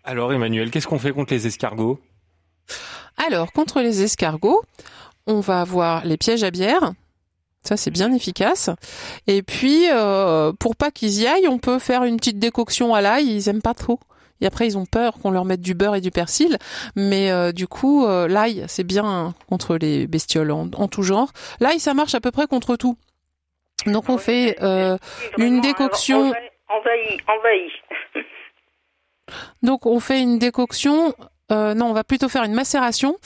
[0.04, 2.00] Alors Emmanuel, qu'est-ce qu'on fait contre les escargots?
[3.26, 4.62] Alors contre les escargots,
[5.28, 6.92] on va avoir les pièges à bière
[7.64, 8.70] ça c'est bien efficace.
[9.28, 13.02] Et puis euh, pour pas qu'ils y aillent, on peut faire une petite décoction à
[13.02, 13.28] l'ail.
[13.28, 14.00] Ils aiment pas trop.
[14.42, 16.58] Et après ils ont peur qu'on leur mette du beurre et du persil.
[16.96, 21.32] Mais euh, du coup euh, l'ail c'est bien contre les bestioles en, tout genre.
[21.60, 22.98] L'ail ça marche à peu près contre tout.
[23.86, 24.58] Donc on fait
[25.38, 26.34] une décoction.
[26.70, 28.26] Envahi, envahi.
[29.62, 31.14] Donc on fait une décoction
[31.52, 33.18] euh, non, on va plutôt faire une macération.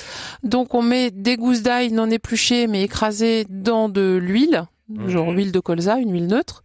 [0.43, 5.09] Donc on met des gousses d'ail non épluchées mais écrasées dans de l'huile, mhm.
[5.09, 6.63] genre huile de colza, une huile neutre.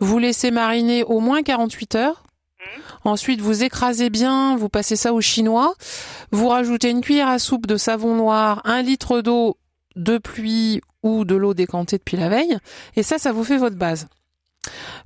[0.00, 2.24] Vous laissez mariner au moins 48 heures.
[2.58, 2.82] Mhm.
[3.04, 5.74] Ensuite, vous écrasez bien, vous passez ça au chinois.
[6.32, 9.56] Vous rajoutez une cuillère à soupe de savon noir, un litre d'eau
[9.96, 12.58] de pluie ou de l'eau décantée depuis la veille.
[12.96, 14.08] Et ça, ça vous fait votre base.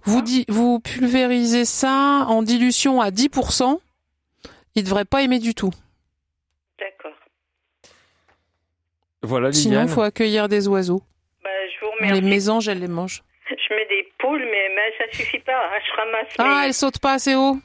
[0.05, 3.79] Vous, vous pulvérisez ça en dilution à 10%.
[4.75, 5.73] Il devrait pas aimer du tout.
[6.79, 7.13] D'accord.
[9.23, 9.63] Voilà, Liliane.
[9.63, 11.03] Sinon, il faut accueillir des oiseaux.
[11.45, 12.21] Bah, je vous remercie.
[12.21, 13.23] Les mésanges, elles les mangent.
[13.49, 15.53] Je mets des poules, mais, mais ça suffit pas.
[15.53, 15.79] Hein.
[15.87, 16.35] Je ramasse.
[16.39, 17.57] Ah, elles sautent pas assez haut.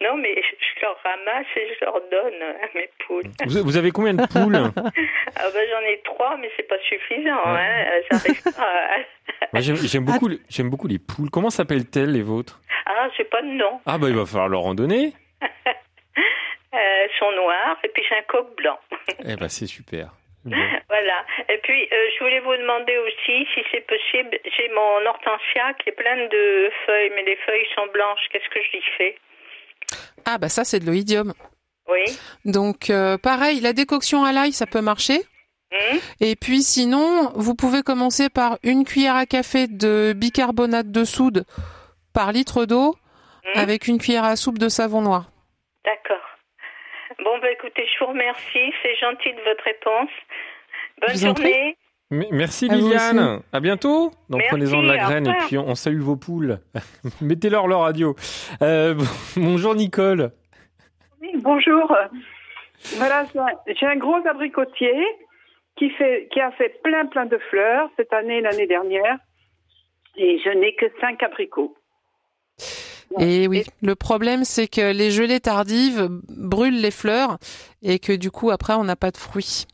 [0.00, 3.62] Non, mais je leur ramasse et je leur donne à mes poules.
[3.64, 7.44] Vous, avez combien de poules ah bah, J'en ai trois, mais c'est pas suffisant.
[7.44, 7.84] Hein.
[9.86, 11.30] J'aime beaucoup, j'aime beaucoup les poules.
[11.30, 12.60] Comment s'appellent-elles les vôtres?
[12.86, 13.80] Ah, j'ai pas de nom.
[13.86, 15.12] Ah bah il va falloir leur en donner.
[16.74, 18.78] Euh, sont noirs et puis j'ai un coq blanc.
[19.26, 20.10] eh ben c'est super.
[20.88, 21.24] Voilà.
[21.48, 25.88] Et puis, euh, je voulais vous demander aussi, si c'est possible, j'ai mon hortensia qui
[25.88, 28.20] est pleine de feuilles, mais les feuilles sont blanches.
[28.30, 29.16] Qu'est-ce que je lui fais?
[30.26, 31.32] Ah, bah ça, c'est de l'oïdium.
[31.88, 32.18] Oui.
[32.44, 35.20] Donc, euh, pareil, la décoction à l'ail, ça peut marcher.
[35.72, 35.98] Hum.
[36.20, 41.44] Et puis, sinon, vous pouvez commencer par une cuillère à café de bicarbonate de soude
[42.12, 42.94] par litre d'eau
[43.44, 43.52] hum.
[43.54, 45.30] avec une cuillère à soupe de savon noir.
[47.24, 48.72] Bon, bah écoutez, je vous remercie.
[48.82, 50.10] C'est gentil de votre réponse.
[51.00, 51.76] Bonne journée.
[52.10, 53.40] Merci Liliane.
[53.50, 54.12] À, bientôt.
[54.28, 56.58] Donc prenez-en de la graine et puis on, salue vos poules.
[57.22, 58.14] Mettez-leur leur radio.
[58.60, 58.94] Euh,
[59.36, 60.32] bonjour Nicole.
[61.22, 61.96] Oui, bonjour.
[62.96, 63.24] Voilà,
[63.66, 64.94] j'ai un gros abricotier
[65.76, 69.16] qui fait, qui a fait plein plein de fleurs cette année, l'année dernière,
[70.16, 71.74] et je n'ai que cinq abricots.
[73.18, 77.38] Et oui, le problème c'est que les gelées tardives brûlent les fleurs
[77.82, 79.66] et que du coup après on n'a pas de fruits.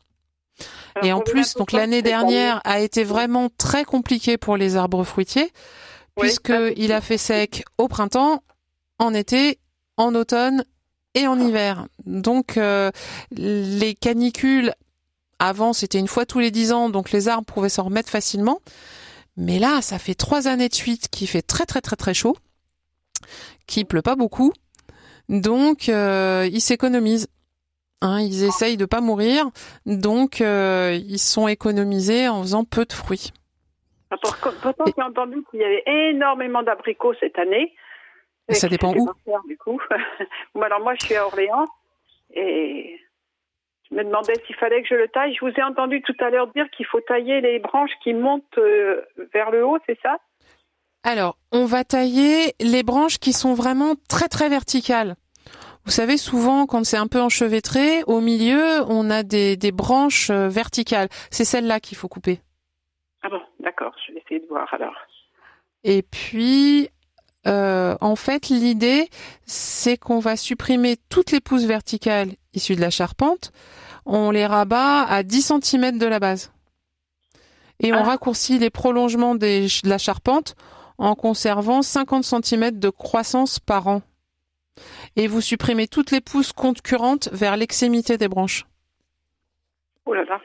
[1.01, 5.51] et en plus, donc l'année dernière a été vraiment très compliquée pour les arbres fruitiers
[6.19, 8.43] puisque il a fait sec au printemps,
[8.99, 9.59] en été,
[9.97, 10.63] en automne
[11.15, 11.87] et en hiver.
[12.05, 12.91] Donc euh,
[13.31, 14.73] les canicules
[15.39, 18.59] avant c'était une fois tous les dix ans, donc les arbres pouvaient s'en remettre facilement.
[19.37, 22.35] Mais là, ça fait trois années de suite qui fait très très très très chaud
[23.71, 24.51] qui pleut pas beaucoup.
[25.29, 27.29] Donc, euh, ils s'économisent.
[28.03, 29.45] Hein, ils essayent de pas mourir,
[29.85, 33.31] donc euh, ils sont économisés en faisant peu de fruits.
[34.09, 37.75] Pourtant, j'ai entendu qu'il y avait énormément d'abricots cette année.
[38.49, 39.07] Ça dépend où
[39.47, 39.79] du coup.
[40.61, 41.67] alors moi, je suis à Orléans
[42.33, 42.99] et
[43.91, 45.35] je me demandais s'il fallait que je le taille.
[45.35, 48.57] Je vous ai entendu tout à l'heure dire qu'il faut tailler les branches qui montent
[48.57, 49.01] euh,
[49.31, 50.17] vers le haut, c'est ça?
[51.03, 55.15] Alors, on va tailler les branches qui sont vraiment très très verticales.
[55.85, 60.47] Vous savez, souvent, quand c'est un peu enchevêtré, au milieu, on a des, branches euh,
[60.47, 61.09] verticales.
[61.31, 62.39] C'est celle-là qu'il faut couper.
[63.23, 64.93] Ah bon, d'accord, je vais essayer de voir alors.
[65.83, 66.89] Et puis,
[67.47, 69.09] euh, en fait, l'idée,
[69.47, 73.51] c'est qu'on va supprimer toutes les pousses verticales issues de la charpente.
[74.05, 76.53] On les rabat à 10 cm de la base.
[77.79, 78.03] Et on ah.
[78.03, 80.55] raccourcit les prolongements de la charpente
[81.01, 84.03] en conservant 50 cm de croissance par an.
[85.15, 88.67] Et vous supprimez toutes les pousses concurrentes vers l'extrémité des branches.
[90.05, 90.39] Oh là là.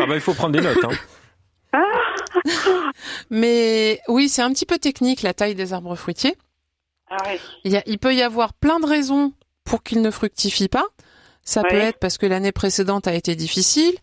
[0.00, 0.84] ah bah il faut prendre des notes.
[0.84, 0.90] Hein.
[1.70, 1.82] Ah.
[3.28, 6.34] Mais oui, c'est un petit peu technique la taille des arbres fruitiers.
[7.10, 7.18] Ah
[7.62, 10.86] il, peut y avoir plein de raisons pour qu'ils ne fructifient pas.
[11.42, 13.94] Ça peut être parce que l'année précédente a été difficile.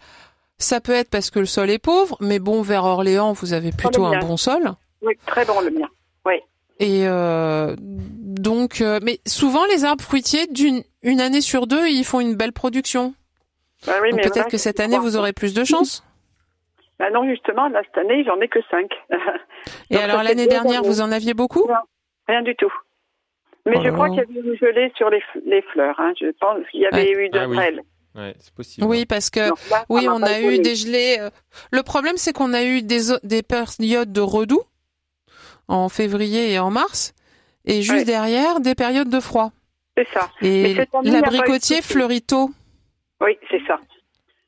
[0.60, 2.18] Ça peut être parce que le sol est pauvre.
[2.20, 4.76] Mais bon, vers Orléans, vous avez plutôt un bon sol.
[5.06, 5.88] Oui, très bon le mien.
[6.26, 6.36] Oui.
[6.80, 12.04] Et euh, donc, euh, mais souvent les arbres fruitiers d'une une année sur deux, ils
[12.04, 13.14] font une belle production.
[13.86, 16.04] Bah peut-être que cette année vous aurez plus de chance.
[17.00, 18.92] Bah non, justement, là cette année j'en ai que cinq.
[19.90, 21.68] Et alors l'année dernière, vous en aviez beaucoup?
[22.28, 22.74] Rien du tout.
[23.66, 26.00] Mais je crois qu'il y avait eu gelée sur les, les fleurs.
[26.00, 26.14] Hein.
[26.20, 28.34] Je pense qu'il y avait eu de ah, oui.
[28.38, 28.86] c'est possible.
[28.86, 29.50] Oui, parce que
[29.90, 31.18] oui, on a eu des gelées.
[31.20, 31.30] Euh,
[31.72, 34.62] le problème, c'est qu'on a eu des, des périodes de redoux
[35.68, 37.14] en février et en mars,
[37.66, 39.52] et juste derrière des périodes de froid.
[39.98, 40.30] C'est ça.
[40.42, 42.50] Et l'abricotier fleurit tôt.
[43.22, 43.80] Oui, c'est ça.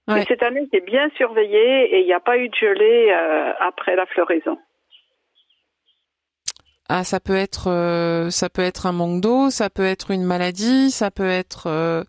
[0.07, 3.51] Mais cette année, c'est bien surveillé et il n'y a pas eu de gelée euh,
[3.59, 4.57] après la floraison.
[6.89, 10.23] Ah, ça peut être, euh, ça peut être un manque d'eau, ça peut être une
[10.23, 12.05] maladie, ça peut être euh,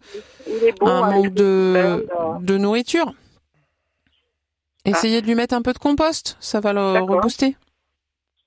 [0.81, 2.07] un manque de,
[2.41, 3.13] de nourriture.
[4.85, 4.91] Ah.
[4.91, 7.57] Essayez de lui mettre un peu de compost, ça va le rebooster.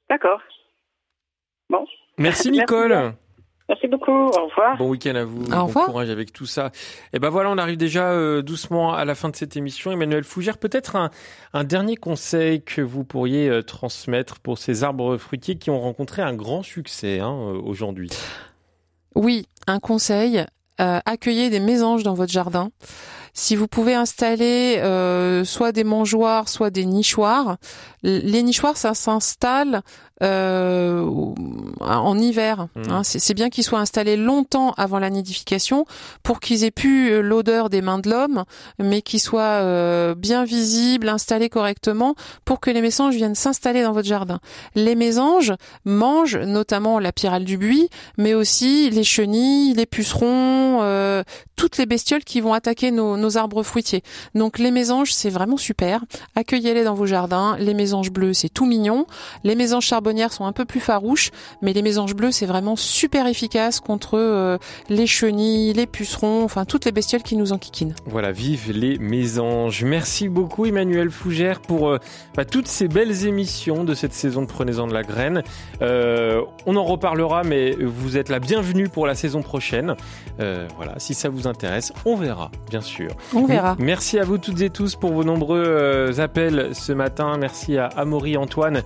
[0.10, 0.40] D'accord.
[1.72, 1.86] Bon.
[2.18, 3.14] Merci Nicole.
[3.70, 4.12] Merci beaucoup.
[4.12, 4.78] Au revoir.
[4.78, 5.46] Bon week-end à vous.
[5.46, 6.72] Au bon courage avec tout ça.
[7.14, 9.94] Et ben voilà, on arrive déjà euh, doucement à la fin de cette émission.
[9.94, 11.10] Emmanuel Fougère, peut-être un,
[11.54, 16.22] un, dernier conseil que vous pourriez euh, transmettre pour ces arbres fruitiers qui ont rencontré
[16.22, 18.10] un grand succès hein, euh, aujourd'hui.
[19.16, 20.44] Oui, un conseil.
[20.78, 22.72] accueillez des mésanges dans votre jardin.
[23.34, 27.58] Si vous pouvez installer euh, soit des mangeoires, soit des nichoirs,
[28.04, 29.82] les nichoirs, ça s'installe
[30.22, 31.06] euh,
[31.80, 32.68] en hiver.
[32.76, 32.92] Mmh.
[32.92, 33.02] Hein.
[33.04, 35.86] C'est bien qu'ils soient installés longtemps avant la nidification
[36.24, 38.44] pour qu'ils aient plus euh, l'odeur des mains de l'homme,
[38.80, 42.16] mais qu'ils soient euh, bien visibles, installés correctement
[42.46, 44.40] pour que les mésanges viennent s'installer dans votre jardin.
[44.76, 45.54] Les mésanges
[45.86, 51.24] mangent notamment la pyrale du buis, mais aussi les chenilles, les pucerons, euh,
[51.56, 54.04] toutes les bestioles qui vont attaquer nos, nos arbres fruitiers.
[54.36, 56.04] Donc les mésanges, c'est vraiment super.
[56.36, 57.56] Accueillez-les dans vos jardins.
[57.60, 59.06] Les mésanges bleus, c'est tout mignon.
[59.44, 61.32] Les mésanges charbonniers sont un peu plus farouches,
[61.62, 64.58] mais les mésanges bleus, c'est vraiment super efficace contre euh,
[64.90, 67.96] les chenilles, les pucerons, enfin toutes les bestioles qui nous enquiquinent.
[68.06, 69.84] Voilà, vive les mésanges.
[69.84, 72.00] Merci beaucoup Emmanuel Fougère pour euh,
[72.36, 75.44] bah, toutes ces belles émissions de cette saison de Prenez-en de la graine.
[75.82, 79.96] Euh, on en reparlera, mais vous êtes la bienvenue pour la saison prochaine.
[80.38, 83.12] voilà, si ça vous intéresse, on verra, bien sûr.
[83.34, 83.76] On verra.
[83.80, 87.38] Merci à vous toutes et tous pour vos nombreux appels ce matin.
[87.40, 88.84] Merci à Amaury Antoine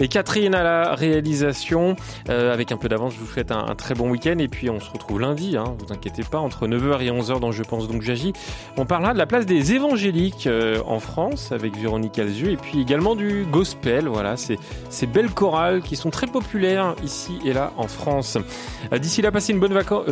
[0.00, 1.96] et Catherine à la réalisation.
[2.28, 4.38] Euh, avec un peu d'avance, je vous souhaite un, très bon week-end.
[4.38, 7.52] Et puis on se retrouve lundi, hein, vous inquiétez pas, entre 9h et 11h dans
[7.52, 8.32] Je pense donc j'agis.
[8.76, 12.80] On parlera de la place des évangéliques euh, en France avec Véronique Alzieux et puis
[12.80, 14.08] également du gospel.
[14.08, 14.58] Voilà, c'est
[14.90, 18.38] ces belles chorales qui sont très populaires ici et là en France.
[18.92, 20.04] Euh, d'ici là, passez une bonne vacance,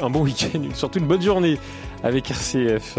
[0.00, 1.58] un bon week-end, surtout une bonne journée
[2.02, 2.98] avec RCF.